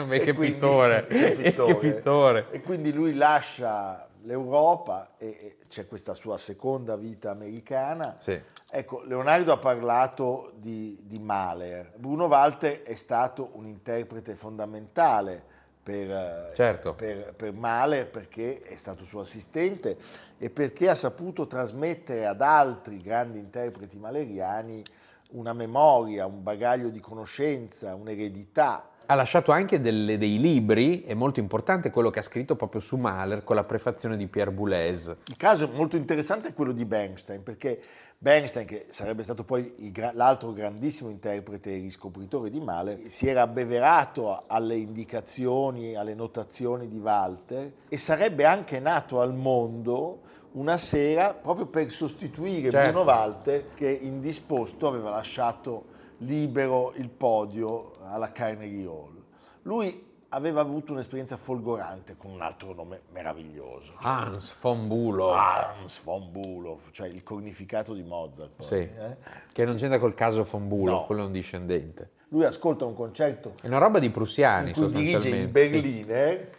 Beh, 0.07 0.21
che 0.21 0.33
quindi- 0.33 0.55
pittore. 0.55 1.07
che 1.11 1.33
pittore. 1.33 1.75
Che 1.75 1.93
pittore. 1.93 2.47
E 2.53 2.63
quindi 2.63 2.93
lui 2.93 3.15
lascia 3.15 4.08
l'Europa 4.29 5.15
e, 5.17 5.57
c'è 5.69 5.87
questa 5.87 6.15
sua 6.15 6.37
seconda 6.37 6.97
vita 6.97 7.31
americana. 7.31 8.17
Sì. 8.19 8.39
Ecco, 8.71 9.03
Leonardo 9.03 9.53
ha 9.53 9.57
parlato 9.57 10.53
di, 10.57 11.01
di 11.05 11.19
Mahler. 11.19 11.95
Bruno 11.97 12.27
Walter 12.27 12.83
è 12.83 12.95
stato 12.95 13.51
un 13.55 13.67
interprete 13.67 14.35
fondamentale 14.35 15.43
per, 15.83 16.11
eh, 16.11 16.53
Certo. 16.55 16.95
per, 16.95 17.33
per 17.35 17.53
Mahler 17.53 18.09
perché 18.09 18.61
è 18.61 18.77
stato 18.77 19.05
suo 19.05 19.21
assistente 19.21 19.97
e 20.37 20.51
perché 20.51 20.91
ha 20.91 20.95
saputo 20.95 21.47
trasmettere 21.47 22.27
ad 22.27 22.43
altri 22.43 23.01
grandi 23.01 23.39
interpreti 23.39 23.99
maleriani 23.99 24.83
una 25.31 25.55
memoria, 25.55 26.27
un 26.27 26.43
bagaglio 26.43 26.91
di 26.91 27.01
conoscenza, 27.01 27.95
un'eredità. 27.95 28.91
Ha 29.11 29.15
lasciato 29.15 29.53
anche 29.53 29.81
delle- 29.81 30.19
dei 30.19 30.39
libri, 30.39 31.03
è 31.03 31.15
molto 31.15 31.41
importante 31.41 31.89
quello 31.89 32.11
che 32.11 32.19
ha 32.19 32.23
scritto 32.23 32.57
proprio 32.57 32.83
su 32.83 32.97
Mahler 32.97 33.43
con 33.43 33.57
la 33.57 33.65
prefazione 33.65 34.19
di 34.19 34.27
Pierre 34.27 34.51
Boulez. 34.51 35.17
Il 35.29 35.37
caso 35.39 35.71
molto 35.73 35.97
interessante 35.97 36.49
è 36.49 36.53
quello 36.53 36.73
di 36.73 36.85
Bernstein, 36.85 37.43
perché 37.43 37.81
Bernstein, 38.19 38.67
che 38.67 38.85
sarebbe 38.89 39.23
stato 39.23 39.45
poi 39.45 39.73
il 39.79 40.11
l'altro 40.13 40.53
grandissimo 40.53 41.09
interprete 41.09 41.75
e 41.75 41.81
riscopritore 41.81 42.51
di 42.51 42.61
Mahler, 42.61 42.99
si 43.07 43.27
era 43.27 43.41
abbeverato 43.41 44.43
alle 44.47 44.77
indicazioni, 44.77 45.95
alle 45.95 46.13
notazioni 46.13 46.87
di 46.87 46.99
Walter 46.99 47.73
e 47.89 47.97
sarebbe 47.97 48.45
anche 48.45 48.79
nato 48.79 49.23
al 49.23 49.33
mondo 49.33 50.21
una 50.53 50.77
sera 50.77 51.33
proprio 51.33 51.65
per 51.65 51.91
sostituire 51.91 52.71
Certo. 52.71 52.91
Bruno 52.91 53.07
Walter 53.07 53.65
che 53.75 53.89
indisposto 53.89 54.87
aveva 54.87 55.09
lasciato 55.09 55.97
libero 56.19 56.93
il 56.97 57.09
podio 57.09 57.93
alla 58.05 58.33
Carnegie 58.33 58.87
Hall. 58.87 59.23
Lui 59.63 60.07
aveva 60.31 60.61
avuto 60.61 60.93
un'esperienza 60.93 61.37
folgorante 61.39 62.17
con 62.17 62.31
un 62.31 62.43
altro 62.43 62.75
nome 62.75 63.03
meraviglioso, 63.13 63.95
Hans 64.01 64.55
von 64.61 64.87
Bülow, 64.87 65.31
Hans 65.31 66.03
von 66.03 66.31
Bülow, 66.31 66.79
cioè 66.91 67.09
il 67.09 67.23
cornificato 67.23 67.95
di 67.95 68.03
Mozart. 68.03 68.51
poi, 68.57 68.67
sì, 68.67 68.75
eh. 68.75 69.17
che 69.53 69.65
non 69.65 69.77
c'entra 69.77 69.99
col 69.99 70.15
caso 70.15 70.43
von 70.45 70.69
Bülow, 70.69 70.97
No. 70.99 71.05
quello 71.07 71.23
è 71.23 71.27
un 71.27 71.33
discendente. 71.33 72.11
Lui 72.31 72.45
ascolta 72.45 72.85
un 72.85 72.95
concerto 72.95 73.55
È 73.63 73.67
una 73.69 73.79
roba 73.79 73.99
di 73.99 74.11
prussiani 74.11 74.69
in 74.69 74.75
cui 74.75 74.87
dirige 74.89 75.01
il 75.01 75.11
sostanzialmente. 75.23 75.65
sì. 75.65 75.71
Berliner 75.71 76.51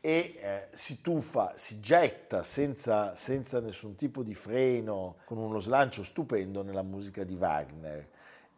e 0.00 0.38
eh, 0.40 0.68
si 0.72 1.02
tuffa, 1.02 1.52
si 1.56 1.80
getta 1.80 2.42
senza, 2.44 3.14
senza 3.14 3.60
nessun 3.60 3.94
tipo 3.94 4.22
di 4.22 4.34
freno, 4.34 5.16
con 5.26 5.36
uno 5.36 5.58
slancio 5.58 6.02
stupendo 6.02 6.62
nella 6.62 6.82
musica 6.82 7.24
di 7.24 7.34
Wagner. 7.34 8.08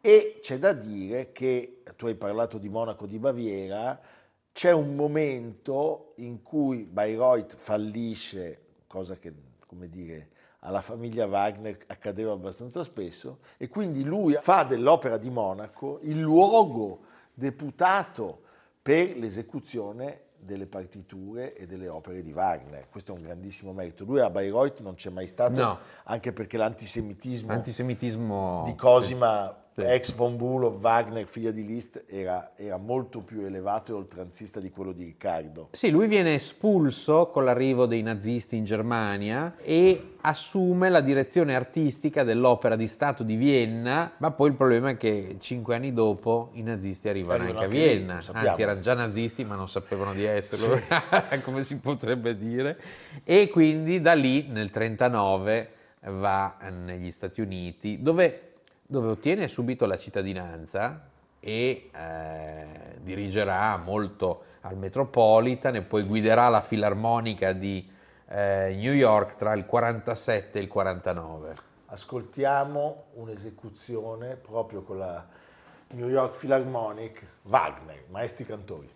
E 0.01 0.39
c'è 0.41 0.59
da 0.59 0.73
dire 0.73 1.31
che, 1.33 1.83
tu 1.97 2.07
hai 2.07 2.15
parlato 2.15 2.57
di 2.57 2.69
Monaco 2.69 3.07
di 3.07 3.19
Baviera, 3.19 4.01
c'è 4.53 4.73
un 4.73 4.95
momento 4.95 6.13
in 6.17 6.43
cui 6.43 6.85
Bayreuth 6.85 7.55
fallisce, 7.57 8.61
cosa 8.87 9.17
che, 9.17 9.33
come 9.67 9.89
dire, 9.89 10.29
alla 10.61 10.81
famiglia 10.81 11.27
Wagner 11.27 11.79
accadeva 11.87 12.33
abbastanza 12.33 12.83
spesso, 12.83 13.39
e 13.59 13.69
quindi 13.69 14.03
lui 14.03 14.37
fa 14.41 14.63
dell'opera 14.65 15.19
di 15.19 15.31
Monaco 15.31 15.99
il 16.03 16.19
luogo 16.19 17.01
deputato 17.35 18.43
per 18.83 19.17
l'esecuzione 19.17 20.23
delle 20.39 20.67
partiture 20.67 21.55
e 21.55 21.67
delle 21.67 21.89
opere 21.89 22.23
di 22.23 22.33
Wagner. 22.33 22.89
Questo 22.89 23.13
è 23.13 23.17
un 23.17 23.23
grandissimo 23.23 23.73
merito. 23.75 24.05
Lui 24.05 24.21
a 24.21 24.31
Bayreuth 24.31 24.81
non 24.81 24.95
c'è 24.95 25.11
mai 25.11 25.27
stato, 25.27 25.63
No. 25.63 25.79
anche 26.05 26.33
perché 26.33 26.57
l'antisemitismo 26.57 27.53
Antisemitismo 27.53 28.63
di 28.65 28.75
Cosima. 28.75 29.55
Ex 29.77 30.15
von 30.15 30.37
Bülow, 30.37 30.79
Wagner, 30.79 31.27
figlia 31.27 31.51
di 31.51 31.65
Liszt, 31.65 32.05
era, 32.09 32.53
era 32.57 32.77
molto 32.77 33.21
più 33.21 33.41
elevato 33.41 33.93
e 33.93 33.95
oltranzista 33.95 34.61
di 34.61 34.71
quello 34.71 34.93
di 34.93 35.05
Riccardo. 35.05 35.69
Sì, 35.73 35.91
lui 35.91 36.07
viene 36.07 36.35
espulso 36.35 37.29
con 37.29 37.45
l'arrivo 37.45 37.87
dei 37.87 38.03
nazisti 38.03 38.57
in 38.57 38.65
Germania 38.65 39.55
e 39.59 40.15
assume 40.23 40.91
la 40.91 41.01
direzione 41.01 41.55
artistica 41.55 42.25
dell'Opera 42.25 42.77
di 42.77 42.87
Stato 42.87 43.23
di 43.23 43.37
Vienna, 43.37 44.13
ma 44.19 44.31
poi 44.33 44.49
il 44.51 44.55
problema 44.55 44.91
è 44.91 44.97
che 44.97 45.37
cinque 45.41 45.77
anni 45.77 45.93
dopo 45.93 46.51
i 46.55 46.63
nazisti 46.63 47.09
arrivano, 47.09 47.45
Arrivano 47.45 47.65
anche 47.65 47.77
a 47.77 47.81
lì, 47.81 47.89
Vienna, 47.95 48.21
sappiamo. 48.21 48.49
anzi 48.49 48.63
erano 48.63 48.81
già 48.81 48.95
nazisti 48.95 49.45
ma 49.45 49.55
non 49.55 49.69
sapevano 49.69 50.13
di 50.13 50.25
esserlo, 50.25 50.79
come 51.43 51.63
si 51.63 51.79
potrebbe 51.79 52.37
dire, 52.37 52.79
e 53.25 53.49
quindi 53.49 54.01
da 54.01 54.13
lì 54.13 54.47
nel 54.49 54.71
39 54.71 55.71
va 56.07 56.57
negli 56.85 57.11
Stati 57.11 57.41
Uniti 57.41 58.01
dove 58.01 58.50
dove 58.91 59.11
ottiene 59.11 59.47
subito 59.47 59.87
la 59.87 59.97
cittadinanza 59.97 61.07
e 61.39 61.91
eh, 61.95 62.67
dirigerà 63.01 63.77
molto 63.77 64.43
al 64.63 64.77
Metropolitan 64.77 65.77
e 65.77 65.83
poi 65.83 66.03
guiderà 66.03 66.49
la 66.49 66.61
filarmonica 66.61 67.53
di 67.53 67.89
eh, 68.27 68.75
New 68.77 68.93
York 68.93 69.37
tra 69.37 69.53
il 69.53 69.65
47 69.65 70.59
e 70.59 70.63
il 70.63 70.67
49. 70.67 71.55
Ascoltiamo 71.87 73.05
un'esecuzione 73.15 74.35
proprio 74.35 74.83
con 74.83 74.99
la 74.99 75.25
New 75.91 76.09
York 76.09 76.37
Philharmonic, 76.37 77.25
Wagner, 77.43 78.03
maestri 78.09 78.45
cantori. 78.45 78.91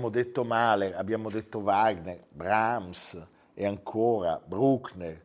Abbiamo 0.00 0.08
detto 0.08 0.44
Mahler, 0.44 0.96
abbiamo 0.96 1.28
detto 1.28 1.58
Wagner, 1.58 2.24
Brahms 2.30 3.22
e 3.52 3.66
ancora 3.66 4.40
Bruckner, 4.42 5.22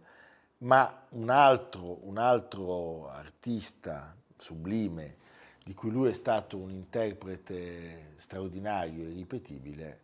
ma 0.60 1.06
un 1.12 1.30
altro, 1.30 2.06
un 2.06 2.18
altro 2.18 3.08
artista 3.08 4.14
sublime 4.36 5.16
di 5.64 5.74
cui 5.74 5.92
lui 5.92 6.10
è 6.10 6.14
stato 6.14 6.58
un 6.58 6.72
interprete 6.72 8.16
straordinario 8.18 9.06
e 9.06 9.12
irripetibile 9.12 10.00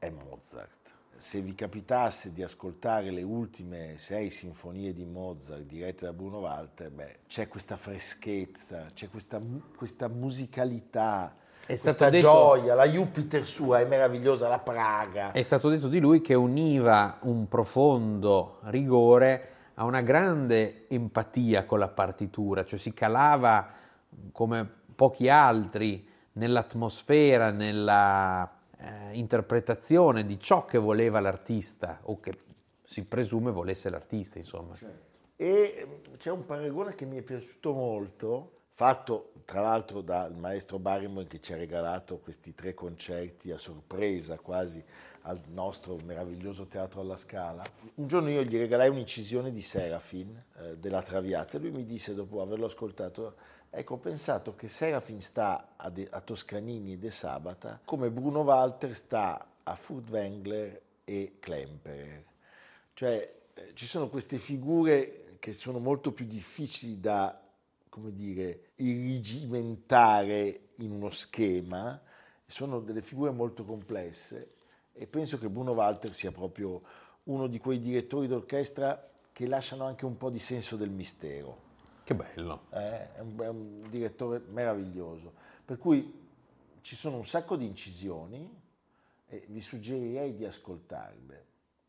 è 0.00 0.10
Mozart. 0.10 0.94
Se 1.16 1.40
vi 1.40 1.54
capitasse 1.54 2.32
di 2.32 2.42
ascoltare 2.42 3.12
le 3.12 3.22
ultime 3.22 3.96
sei 3.98 4.30
sinfonie 4.30 4.92
di 4.92 5.04
Mozart 5.04 5.62
dirette 5.62 6.04
da 6.04 6.12
Bruno 6.12 6.40
Walter, 6.40 6.90
beh, 6.90 7.18
c'è 7.28 7.46
questa 7.46 7.76
freschezza, 7.76 8.90
c'è 8.92 9.08
questa, 9.08 9.40
questa 9.76 10.08
musicalità, 10.08 11.34
È 11.66 11.76
questa 11.76 12.08
detto- 12.10 12.28
gioia, 12.28 12.74
la 12.74 12.86
Jupiter 12.86 13.44
sua 13.44 13.80
è 13.80 13.86
meravigliosa, 13.86 14.46
la 14.46 14.60
Praga. 14.60 15.32
È 15.32 15.42
stato 15.42 15.68
detto 15.68 15.88
di 15.88 15.98
lui 15.98 16.20
che 16.20 16.34
univa 16.34 17.18
un 17.22 17.48
profondo 17.48 18.58
rigore 18.64 19.48
a 19.74 19.84
una 19.84 20.00
grande 20.00 20.86
empatia 20.88 21.64
con 21.64 21.80
la 21.80 21.88
partitura, 21.88 22.64
cioè 22.64 22.78
si 22.78 22.94
calava 22.94 23.68
come 24.30 24.68
pochi 24.94 25.28
altri 25.28 26.08
nell'atmosfera, 26.34 27.50
nella 27.50 28.48
eh, 28.78 28.88
interpretazione 29.12 30.24
di 30.24 30.38
ciò 30.38 30.64
che 30.64 30.78
voleva 30.78 31.18
l'artista 31.18 31.98
o 32.02 32.20
che 32.20 32.32
si 32.84 33.02
presume 33.02 33.50
volesse 33.50 33.90
l'artista, 33.90 34.38
insomma. 34.38 34.74
E 35.34 35.46
eh, 35.46 36.00
c'è 36.16 36.30
un 36.30 36.46
paragone 36.46 36.94
che 36.94 37.04
mi 37.04 37.18
è 37.18 37.22
piaciuto 37.22 37.72
molto, 37.72 38.55
fatto 38.76 39.32
tra 39.46 39.62
l'altro 39.62 40.02
dal 40.02 40.36
maestro 40.36 40.78
Barrymore 40.78 41.26
che 41.26 41.40
ci 41.40 41.54
ha 41.54 41.56
regalato 41.56 42.18
questi 42.18 42.52
tre 42.52 42.74
concerti 42.74 43.50
a 43.50 43.56
sorpresa 43.56 44.38
quasi 44.38 44.84
al 45.22 45.40
nostro 45.46 45.96
meraviglioso 46.04 46.66
teatro 46.66 47.00
alla 47.00 47.16
Scala. 47.16 47.64
Un 47.94 48.06
giorno 48.06 48.28
io 48.28 48.42
gli 48.42 48.58
regalai 48.58 48.90
un'incisione 48.90 49.50
di 49.50 49.62
Serafin 49.62 50.38
eh, 50.58 50.76
della 50.76 51.00
Traviata 51.00 51.56
e 51.56 51.60
lui 51.60 51.70
mi 51.70 51.86
disse 51.86 52.14
dopo 52.14 52.42
averlo 52.42 52.66
ascoltato 52.66 53.54
Ecco, 53.70 53.94
ho 53.94 53.98
pensato 53.98 54.54
che 54.54 54.68
Serafin 54.68 55.22
sta 55.22 55.72
a, 55.76 55.88
De- 55.88 56.08
a 56.10 56.20
Toscanini 56.20 56.92
e 56.92 56.98
De 56.98 57.10
Sabata 57.10 57.80
come 57.82 58.10
Bruno 58.10 58.40
Walter 58.40 58.94
sta 58.94 59.54
a 59.62 59.74
Furtwängler 59.74 60.80
e 61.02 61.36
Klemperer. 61.40 62.24
Cioè, 62.92 63.36
eh, 63.54 63.70
ci 63.72 63.86
sono 63.86 64.08
queste 64.08 64.36
figure 64.36 65.36
che 65.38 65.52
sono 65.54 65.78
molto 65.78 66.12
più 66.12 66.26
difficili 66.26 67.00
da, 67.00 67.45
come 67.96 68.12
dire, 68.12 68.72
irrigimentare 68.74 70.66
in 70.76 70.90
uno 70.90 71.08
schema, 71.08 71.98
sono 72.44 72.80
delle 72.80 73.00
figure 73.00 73.30
molto 73.30 73.64
complesse 73.64 74.56
e 74.92 75.06
penso 75.06 75.38
che 75.38 75.48
Bruno 75.48 75.72
Walter 75.72 76.12
sia 76.14 76.30
proprio 76.30 76.82
uno 77.24 77.46
di 77.46 77.58
quei 77.58 77.78
direttori 77.78 78.26
d'orchestra 78.26 79.08
che 79.32 79.46
lasciano 79.46 79.86
anche 79.86 80.04
un 80.04 80.18
po' 80.18 80.28
di 80.28 80.38
senso 80.38 80.76
del 80.76 80.90
mistero. 80.90 81.62
Che 82.04 82.14
bello. 82.14 82.66
Eh, 82.72 83.14
È, 83.14 83.20
un, 83.20 83.40
è 83.40 83.48
un 83.48 83.86
direttore 83.88 84.42
meraviglioso. 84.46 85.32
Per 85.64 85.78
cui 85.78 86.28
ci 86.82 86.96
sono 86.96 87.16
un 87.16 87.24
sacco 87.24 87.56
di 87.56 87.64
incisioni 87.64 88.46
e 89.26 89.46
vi 89.48 89.62
suggerirei 89.62 90.34
di 90.34 90.44
ascoltarle. 90.44 91.46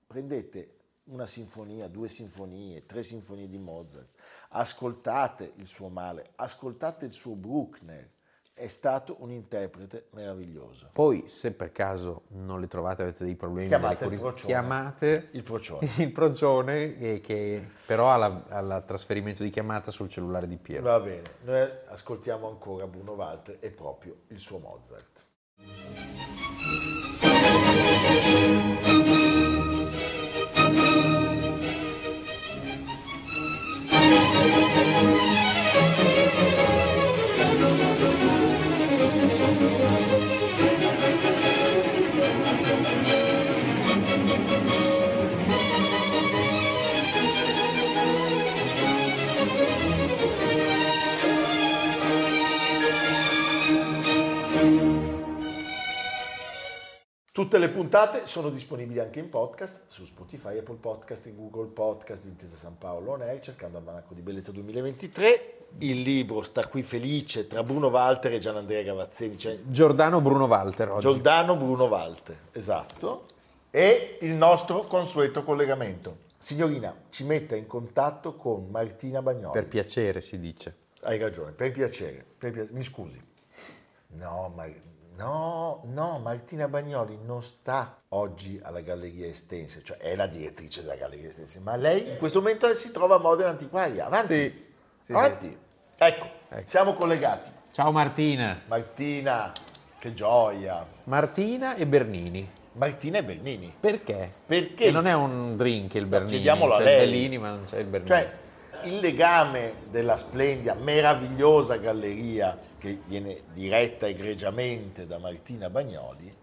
Prendete 0.08 0.77
una 1.08 1.26
sinfonia, 1.26 1.88
due 1.88 2.10
sinfonie, 2.10 2.86
tre 2.86 3.04
sinfonie 3.04 3.48
di 3.48 3.58
Mozart, 3.58 4.10
ascoltate 4.50 5.54
il 5.58 5.66
suo 5.66 5.90
male, 5.90 6.32
ascoltate 6.36 7.06
il 7.06 7.12
suo 7.12 7.36
Bruckner. 7.36 8.16
È 8.54 8.68
stato 8.68 9.18
un 9.20 9.30
interprete 9.30 10.08
meraviglioso. 10.14 10.90
Poi, 10.92 11.28
se 11.28 11.52
per 11.52 11.72
caso 11.72 12.24
non 12.30 12.60
le 12.60 12.68
trovate, 12.68 13.04
avete 13.04 13.24
dei 13.24 13.36
problemi, 13.36 13.68
Chiamate 13.68 14.06
il 14.06 14.18
procione. 14.18 14.52
chiamate 14.52 15.28
Il 15.34 15.44
procione. 15.44 15.90
il 15.98 16.12
procione 16.12 16.98
che, 16.98 17.20
che 17.20 17.70
però 17.86 18.10
ha 18.10 18.60
il 18.60 18.84
trasferimento 18.88 19.44
di 19.44 19.52
chiamata 19.52 19.92
sul 19.92 20.10
cellulare 20.10 20.48
di 20.48 20.58
Piero. 20.58 20.82
Va 20.82 21.00
bene, 21.00 21.22
noi 21.44 21.70
ascoltiamo 21.90 22.48
ancora 22.48 22.88
Bruno 22.88 23.12
Walter 23.12 23.58
e 23.60 23.70
proprio 23.70 24.22
il 24.30 24.40
suo 24.40 24.58
Mozart. 24.58 25.26
Tutte 57.38 57.60
le 57.60 57.70
puntate 57.70 58.26
sono 58.26 58.50
disponibili 58.50 59.00
anche 59.00 59.20
in 59.20 59.30
podcast 59.30 59.82
su 59.90 60.08
Spotify, 60.08 60.58
Apple 60.58 60.78
Podcast, 60.78 61.28
in 61.28 61.36
Google 61.36 61.68
Podcast, 61.68 62.26
Intesa 62.26 62.56
San 62.56 62.80
Paolo 62.80 63.12
On 63.12 63.22
Air, 63.22 63.40
cercando 63.42 63.78
Almanacco 63.78 64.16
di 64.16 64.22
Bellezza 64.22 64.52
2023. 64.52 65.68
Il 65.78 66.02
libro 66.02 66.42
sta 66.42 66.66
qui 66.66 66.82
felice 66.82 67.46
tra 67.46 67.62
Bruno 67.62 67.90
Walter 67.90 68.34
e 68.34 68.40
Gianandrea 68.40 68.82
Gavazzeni, 68.82 69.38
cioè 69.38 69.60
Giordano 69.68 70.20
Bruno 70.20 70.46
Walter 70.46 70.90
oggi. 70.90 71.02
Giordano 71.02 71.56
Bruno 71.56 71.84
Walter, 71.84 72.40
esatto. 72.54 73.26
E 73.70 74.18
il 74.22 74.34
nostro 74.34 74.86
consueto 74.86 75.44
collegamento. 75.44 76.22
Signorina, 76.40 77.04
ci 77.12 77.24
metta 77.24 77.56
in 77.56 77.68
contatto 77.68 78.34
con 78.34 78.66
Martina 78.72 79.22
Bagnoli. 79.22 79.52
per 79.54 79.68
piacere 79.68 80.22
si 80.22 80.40
dice. 80.40 80.76
Hai 81.02 81.20
ragione, 81.20 81.52
per 81.52 81.72
piacere, 81.72 82.26
per 82.36 82.52
piacere. 82.52 82.74
mi 82.76 82.84
scusi. 82.84 83.24
No, 84.14 84.52
ma, 84.56 84.66
no, 85.18 85.82
no, 85.92 86.20
Martina 86.24 86.68
Bagnoli 86.68 87.18
non 87.26 87.42
sta 87.42 87.98
oggi 88.10 88.60
alla 88.64 88.82
Galleria 88.82 89.26
Estense, 89.28 89.82
cioè 89.84 89.98
è 89.98 90.16
la 90.16 90.28
direttrice 90.28 90.82
della 90.82 90.96
Galleria 90.96 91.28
Estense, 91.30 91.60
ma 91.60 91.76
lei 91.76 92.10
in 92.10 92.18
questo 92.18 92.40
momento 92.40 92.74
si 92.76 92.92
trova 92.92 93.16
a 93.16 93.20
Modena 93.20 93.50
Antiquaria. 93.50 94.06
Avanti, 94.06 94.34
Sì, 94.36 94.66
sì, 95.02 95.12
avanti. 95.14 95.58
Ecco, 95.98 96.30
Ecco. 96.50 96.70
siamo 96.70 96.94
collegati. 96.94 97.50
Ciao 97.72 97.92
Martina. 97.92 98.62
Martina, 98.68 99.52
che 100.00 100.14
gioia. 100.14 100.86
Martina 101.06 101.76
e 101.76 101.86
Bernini. 101.88 102.50
Martina 102.74 103.18
e 103.18 103.24
Bernini. 103.24 103.74
Perché? 103.80 104.32
Perché 104.46 104.86
Che 104.86 104.92
non 104.92 105.08
è 105.08 105.16
un 105.16 105.58
drink 105.58 105.96
il 105.96 106.06
Bernini. 106.06 106.32
chiediamolo 106.34 106.74
a 106.76 106.78
c'è 106.78 106.84
lei. 106.84 107.00
Bellini 107.06 107.38
ma 107.40 107.50
non 107.50 107.66
c'è 107.68 107.80
il 107.80 107.86
Bernini. 107.88 108.08
Cioè, 108.08 108.32
il 108.84 109.00
legame 109.00 109.74
della 109.90 110.18
splendida, 110.18 110.74
meravigliosa 110.74 111.78
galleria 111.78 112.58
che 112.78 113.02
viene 113.06 113.42
diretta 113.54 114.08
egregiamente 114.08 115.08
da 115.08 115.18
Martina 115.18 115.70
Bagnoli 115.70 116.34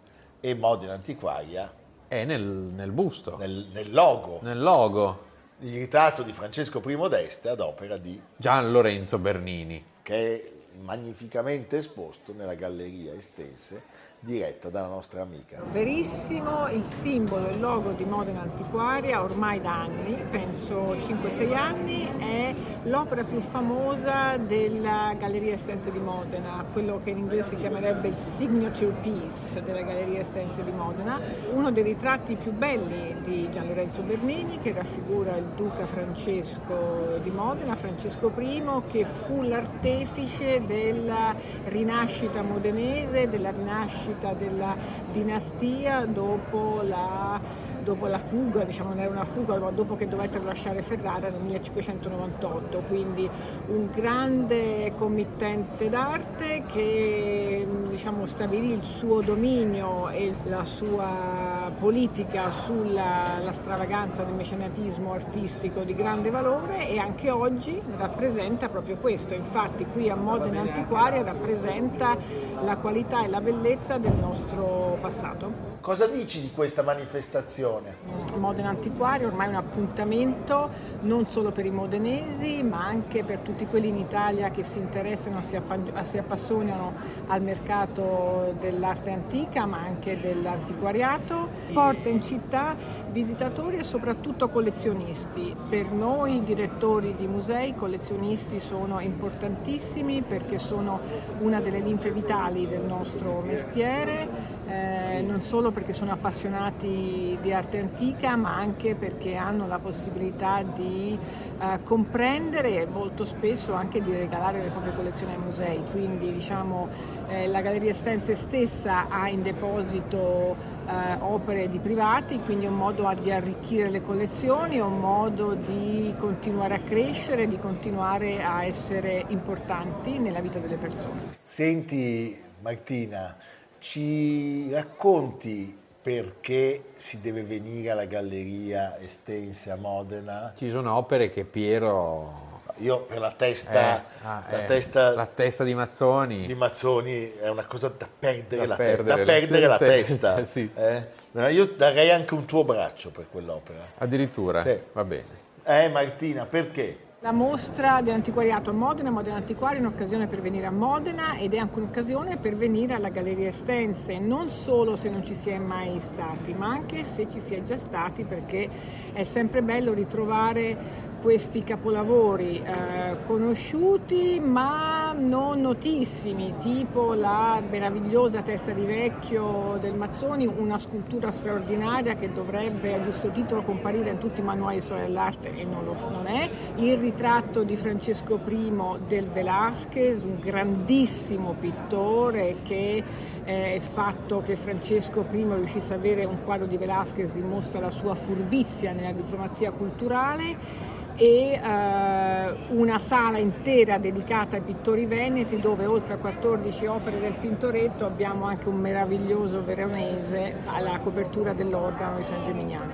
e 0.40 0.54
Modena 0.54 0.94
Antiquaria 0.94 1.72
è 2.08 2.24
nel, 2.24 2.42
nel 2.42 2.92
busto, 2.92 3.36
nel, 3.36 3.50
nel, 3.72 3.84
nel 3.86 3.92
logo, 3.92 4.40
logo. 4.42 5.24
il 5.60 5.74
ritratto 5.74 6.22
di 6.22 6.32
Francesco 6.32 6.82
I 6.84 7.08
d'Este 7.08 7.48
ad 7.48 7.60
opera 7.60 7.96
di 7.96 8.20
Gian 8.36 8.70
Lorenzo 8.70 9.18
Bernini. 9.18 9.84
che 10.02 10.42
è 10.42 10.52
magnificamente 10.80 11.78
esposto 11.78 12.32
nella 12.32 12.54
galleria 12.54 13.12
Estense 13.14 13.82
diretta 14.24 14.70
dalla 14.70 14.88
nostra 14.88 15.20
amica. 15.20 15.62
Verissimo, 15.70 16.68
il 16.70 16.82
simbolo, 17.02 17.50
il 17.50 17.60
logo 17.60 17.90
di 17.90 18.04
Modena 18.04 18.40
Antiquaria 18.40 19.22
ormai 19.22 19.60
da 19.60 19.82
anni, 19.82 20.16
penso 20.30 20.94
5-6 20.94 21.54
anni, 21.54 22.08
è 22.18 22.54
l'opera 22.84 23.22
più 23.22 23.40
famosa 23.40 24.38
della 24.38 25.14
Galleria 25.18 25.54
Estense 25.54 25.92
di 25.92 25.98
Modena, 25.98 26.64
quello 26.72 27.00
che 27.04 27.10
in 27.10 27.18
inglese 27.18 27.50
si 27.50 27.56
chiamerebbe 27.56 28.08
il 28.08 28.16
signature 28.36 28.94
piece 29.02 29.62
della 29.62 29.82
Galleria 29.82 30.20
Estense 30.20 30.64
di 30.64 30.72
Modena, 30.72 31.20
uno 31.52 31.70
dei 31.70 31.82
ritratti 31.82 32.36
più 32.36 32.52
belli 32.52 33.14
di 33.24 33.50
Gian 33.52 33.66
Lorenzo 33.66 34.00
Bernini 34.00 34.58
che 34.58 34.72
raffigura 34.72 35.36
il 35.36 35.50
duca 35.54 35.84
Francesco 35.84 37.18
di 37.22 37.30
Modena, 37.30 37.76
Francesco 37.76 38.32
I, 38.38 38.62
che 38.88 39.04
fu 39.04 39.42
l'artefice 39.42 40.64
della 40.66 41.34
rinascita 41.66 42.40
modenese, 42.40 43.28
della 43.28 43.50
rinascita 43.50 44.13
della 44.32 44.76
dinastia 45.12 46.06
dopo 46.06 46.82
la 46.82 47.40
dopo 47.84 48.06
la 48.06 48.18
fuga, 48.18 48.64
diciamo 48.64 48.88
non 48.88 48.98
era 48.98 49.10
una 49.10 49.24
fuga, 49.24 49.58
ma 49.58 49.70
dopo 49.70 49.94
che 49.94 50.08
dovettero 50.08 50.44
lasciare 50.44 50.82
Ferrara 50.82 51.28
nel 51.28 51.40
1598, 51.40 52.82
quindi 52.88 53.28
un 53.68 53.88
grande 53.94 54.92
committente 54.96 55.88
d'arte 55.88 56.64
che 56.66 57.66
diciamo, 57.90 58.26
stabilì 58.26 58.72
il 58.72 58.82
suo 58.82 59.20
dominio 59.20 60.08
e 60.08 60.34
la 60.44 60.64
sua 60.64 61.70
politica 61.78 62.50
sulla 62.50 63.52
stravaganza 63.52 64.22
del 64.24 64.34
mecenatismo 64.34 65.12
artistico 65.12 65.82
di 65.82 65.94
grande 65.94 66.30
valore 66.30 66.88
e 66.88 66.98
anche 66.98 67.30
oggi 67.30 67.80
rappresenta 67.96 68.68
proprio 68.68 68.96
questo, 68.96 69.34
infatti 69.34 69.84
qui 69.84 70.08
a 70.08 70.16
Modena 70.16 70.62
Antiquaria 70.62 71.22
rappresenta 71.22 72.16
la 72.60 72.76
qualità 72.78 73.24
e 73.24 73.28
la 73.28 73.40
bellezza 73.40 73.98
del 73.98 74.14
nostro 74.18 74.96
passato. 75.00 75.73
Cosa 75.84 76.06
dici 76.06 76.40
di 76.40 76.50
questa 76.50 76.82
manifestazione? 76.82 77.96
Modena 78.38 78.70
Antiquario 78.70 79.26
ormai 79.26 79.48
è 79.48 79.50
un 79.50 79.56
appuntamento 79.56 80.70
non 81.00 81.26
solo 81.26 81.50
per 81.50 81.66
i 81.66 81.70
modenesi 81.70 82.62
ma 82.62 82.86
anche 82.86 83.22
per 83.22 83.40
tutti 83.40 83.66
quelli 83.66 83.88
in 83.88 83.98
Italia 83.98 84.48
che 84.48 84.64
si 84.64 84.78
interessano, 84.78 85.42
si, 85.42 85.60
si 86.04 86.16
appassionano 86.16 86.94
al 87.26 87.42
mercato 87.42 88.54
dell'arte 88.58 89.10
antica 89.10 89.66
ma 89.66 89.80
anche 89.80 90.18
dell'antiquariato. 90.18 91.48
Porta 91.74 92.08
in 92.08 92.22
città 92.22 92.74
visitatori 93.14 93.76
e 93.76 93.84
soprattutto 93.84 94.48
collezionisti. 94.48 95.54
Per 95.68 95.92
noi 95.92 96.42
direttori 96.44 97.14
di 97.14 97.26
musei, 97.26 97.74
collezionisti 97.74 98.58
sono 98.58 99.00
importantissimi 99.00 100.22
perché 100.22 100.58
sono 100.58 100.98
una 101.40 101.60
delle 101.60 101.80
linfe 101.80 102.10
vitali 102.10 102.66
del 102.66 102.82
nostro 102.82 103.40
mestiere, 103.44 104.53
eh, 104.66 105.22
non 105.22 105.42
solo 105.42 105.70
perché 105.70 105.92
sono 105.92 106.12
appassionati 106.12 107.38
di 107.40 107.52
arte 107.52 107.78
antica, 107.78 108.36
ma 108.36 108.56
anche 108.56 108.94
perché 108.94 109.36
hanno 109.36 109.66
la 109.66 109.78
possibilità 109.78 110.62
di 110.62 111.18
eh, 111.58 111.78
comprendere 111.84 112.80
e 112.80 112.86
molto 112.86 113.24
spesso 113.24 113.74
anche 113.74 114.02
di 114.02 114.12
regalare 114.12 114.62
le 114.62 114.70
proprie 114.70 114.94
collezioni 114.94 115.32
ai 115.32 115.38
musei. 115.38 115.82
Quindi 115.90 116.32
diciamo, 116.32 116.88
eh, 117.28 117.46
la 117.46 117.60
Galleria 117.60 117.94
Stenze 117.94 118.36
stessa 118.36 119.08
ha 119.08 119.28
in 119.28 119.42
deposito 119.42 120.56
eh, 120.86 121.16
opere 121.20 121.68
di 121.68 121.78
privati, 121.78 122.38
quindi 122.40 122.66
un 122.66 122.76
modo 122.76 123.10
di 123.20 123.30
arricchire 123.30 123.90
le 123.90 124.02
collezioni, 124.02 124.78
un 124.80 124.98
modo 124.98 125.54
di 125.54 126.14
continuare 126.18 126.74
a 126.74 126.80
crescere, 126.80 127.46
di 127.46 127.58
continuare 127.58 128.42
a 128.42 128.64
essere 128.64 129.24
importanti 129.28 130.18
nella 130.18 130.40
vita 130.40 130.58
delle 130.58 130.76
persone. 130.76 131.20
Senti 131.42 132.36
Martina, 132.60 133.36
ci 133.84 134.70
racconti 134.72 135.76
perché 136.00 136.84
si 136.96 137.20
deve 137.20 137.42
venire 137.42 137.90
alla 137.90 138.06
Galleria 138.06 138.98
Estense 138.98 139.70
a 139.70 139.76
Modena? 139.76 140.54
Ci 140.56 140.70
sono 140.70 140.94
opere 140.96 141.28
che 141.28 141.44
Piero 141.44 142.62
io 142.78 143.02
per 143.02 143.18
la 143.20 143.30
testa, 143.30 143.98
eh, 143.98 144.04
ah, 144.22 144.44
la, 144.50 144.62
eh, 144.62 144.64
testa 144.64 145.10
la, 145.10 145.26
testa, 145.26 145.64
di 145.64 145.74
Mazzoni. 145.74 146.46
di 146.46 146.54
Mazzoni 146.54 147.34
è 147.36 147.48
una 147.48 147.66
cosa 147.66 147.92
da 147.96 148.08
perdere, 148.18 148.62
da 148.62 148.66
la, 148.68 148.76
perdere, 148.76 149.02
te- 149.02 149.24
da 149.24 149.32
perdere 149.32 149.66
la, 149.66 149.78
testa. 149.78 150.34
testa. 150.34 150.46
sì. 150.46 150.70
eh? 150.74 151.52
Io 151.52 151.66
darei 151.66 152.10
anche 152.10 152.32
un 152.34 152.46
tuo 152.46 152.64
braccio 152.64 153.10
per 153.10 153.26
quell'opera. 153.30 153.80
Addirittura? 153.98 154.62
Sì. 154.62 154.80
Va 154.92 155.04
bene. 155.04 155.42
Eh 155.62 155.88
Martina, 155.88 156.46
perché? 156.46 156.98
La 157.24 157.32
mostra 157.32 158.02
di 158.02 158.10
antiquariato 158.10 158.68
a 158.68 158.74
Modena, 158.74 159.08
Modena 159.08 159.36
Antiquario, 159.36 159.78
è 159.78 159.80
un'occasione 159.80 160.26
per 160.26 160.42
venire 160.42 160.66
a 160.66 160.70
Modena 160.70 161.38
ed 161.38 161.54
è 161.54 161.56
anche 161.56 161.78
un'occasione 161.78 162.36
per 162.36 162.54
venire 162.54 162.92
alla 162.92 163.08
Galleria 163.08 163.48
Estense, 163.48 164.18
non 164.18 164.50
solo 164.50 164.94
se 164.94 165.08
non 165.08 165.24
ci 165.24 165.34
si 165.34 165.48
è 165.48 165.56
mai 165.56 166.00
stati, 166.00 166.52
ma 166.52 166.66
anche 166.66 167.02
se 167.04 167.26
ci 167.32 167.40
si 167.40 167.54
è 167.54 167.62
già 167.62 167.78
stati 167.78 168.24
perché 168.24 168.68
è 169.14 169.22
sempre 169.24 169.62
bello 169.62 169.94
ritrovare 169.94 171.12
questi 171.24 171.64
capolavori 171.64 172.62
eh, 172.62 173.16
conosciuti 173.26 174.38
ma 174.40 175.14
non 175.16 175.62
notissimi, 175.62 176.52
tipo 176.60 177.14
la 177.14 177.62
meravigliosa 177.66 178.42
testa 178.42 178.72
di 178.72 178.84
vecchio 178.84 179.78
del 179.80 179.94
Mazzoni, 179.94 180.46
una 180.46 180.76
scultura 180.76 181.32
straordinaria 181.32 182.16
che 182.16 182.30
dovrebbe 182.30 182.92
a 182.92 183.02
giusto 183.02 183.30
titolo 183.30 183.62
comparire 183.62 184.10
in 184.10 184.18
tutti 184.18 184.40
i 184.40 184.42
manuali 184.42 184.76
di 184.76 184.80
storia 184.82 185.04
dell'arte 185.04 185.56
e 185.56 185.64
non 185.64 185.86
lo 185.86 185.96
non 186.10 186.26
è, 186.26 186.50
il 186.76 186.98
ritratto 186.98 187.62
di 187.62 187.76
Francesco 187.76 188.38
I 188.46 188.72
del 189.08 189.24
Velázquez, 189.24 190.20
un 190.20 190.38
grandissimo 190.40 191.54
pittore 191.58 192.56
che 192.64 193.02
eh, 193.44 193.74
il 193.76 193.80
fatto 193.80 194.42
che 194.44 194.56
Francesco 194.56 195.24
I 195.30 195.46
riuscisse 195.54 195.94
ad 195.94 196.00
avere 196.00 196.26
un 196.26 196.44
quadro 196.44 196.66
di 196.66 196.76
Velázquez 196.76 197.32
dimostra 197.32 197.80
la 197.80 197.90
sua 197.90 198.14
furbizia 198.14 198.92
nella 198.92 199.12
diplomazia 199.12 199.70
culturale 199.70 200.92
e 201.16 201.52
eh, 201.52 202.54
una 202.68 202.98
sala 202.98 203.38
intera 203.38 203.98
dedicata 203.98 204.56
ai 204.56 204.62
pittori 204.62 205.06
veneti 205.06 205.58
dove 205.58 205.86
oltre 205.86 206.14
a 206.14 206.16
14 206.16 206.86
opere 206.86 207.20
del 207.20 207.38
Tintoretto 207.38 208.04
abbiamo 208.04 208.46
anche 208.46 208.68
un 208.68 208.76
meraviglioso 208.76 209.62
veronese 209.64 210.56
alla 210.66 210.98
copertura 210.98 211.52
dell'organo 211.52 212.16
di 212.18 212.24
San 212.24 212.44
Gimignano. 212.44 212.92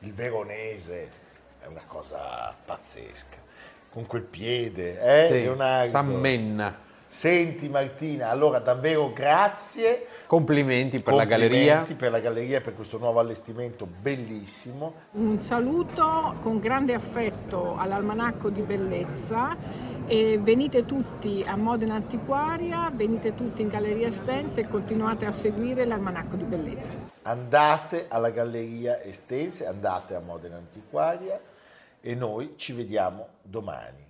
Il 0.00 0.14
veronese 0.14 1.10
è 1.60 1.66
una 1.66 1.82
cosa 1.86 2.54
pazzesca, 2.64 3.36
con 3.90 4.06
quel 4.06 4.22
piede, 4.22 4.98
eh, 5.00 5.26
sì, 5.26 5.32
Leonardo? 5.42 5.88
San 5.88 6.06
Menna. 6.08 6.88
Senti 7.12 7.68
Martina, 7.68 8.30
allora 8.30 8.60
davvero 8.60 9.12
grazie. 9.12 10.06
Complimenti 10.28 11.00
per 11.00 11.12
Complimenti 11.14 11.48
la 11.48 11.58
galleria. 11.58 11.96
per 11.96 12.10
la 12.12 12.20
galleria 12.20 12.60
per 12.60 12.72
questo 12.72 12.98
nuovo 12.98 13.18
allestimento 13.18 13.84
bellissimo. 13.84 14.94
Un 15.14 15.40
saluto 15.40 16.36
con 16.40 16.60
grande 16.60 16.94
affetto 16.94 17.76
all'Almanacco 17.76 18.48
di 18.48 18.62
Bellezza 18.62 19.56
e 20.06 20.38
venite 20.38 20.86
tutti 20.86 21.42
a 21.44 21.56
Modena 21.56 21.96
Antiquaria, 21.96 22.92
venite 22.94 23.34
tutti 23.34 23.62
in 23.62 23.68
Galleria 23.70 24.06
Estense 24.06 24.60
e 24.60 24.68
continuate 24.68 25.26
a 25.26 25.32
seguire 25.32 25.84
l'Almanacco 25.84 26.36
di 26.36 26.44
Bellezza. 26.44 26.92
Andate 27.22 28.06
alla 28.08 28.30
Galleria 28.30 29.02
Estense, 29.02 29.66
andate 29.66 30.14
a 30.14 30.20
Modena 30.20 30.58
Antiquaria 30.58 31.40
e 32.00 32.14
noi 32.14 32.54
ci 32.54 32.72
vediamo 32.72 33.26
domani. 33.42 34.09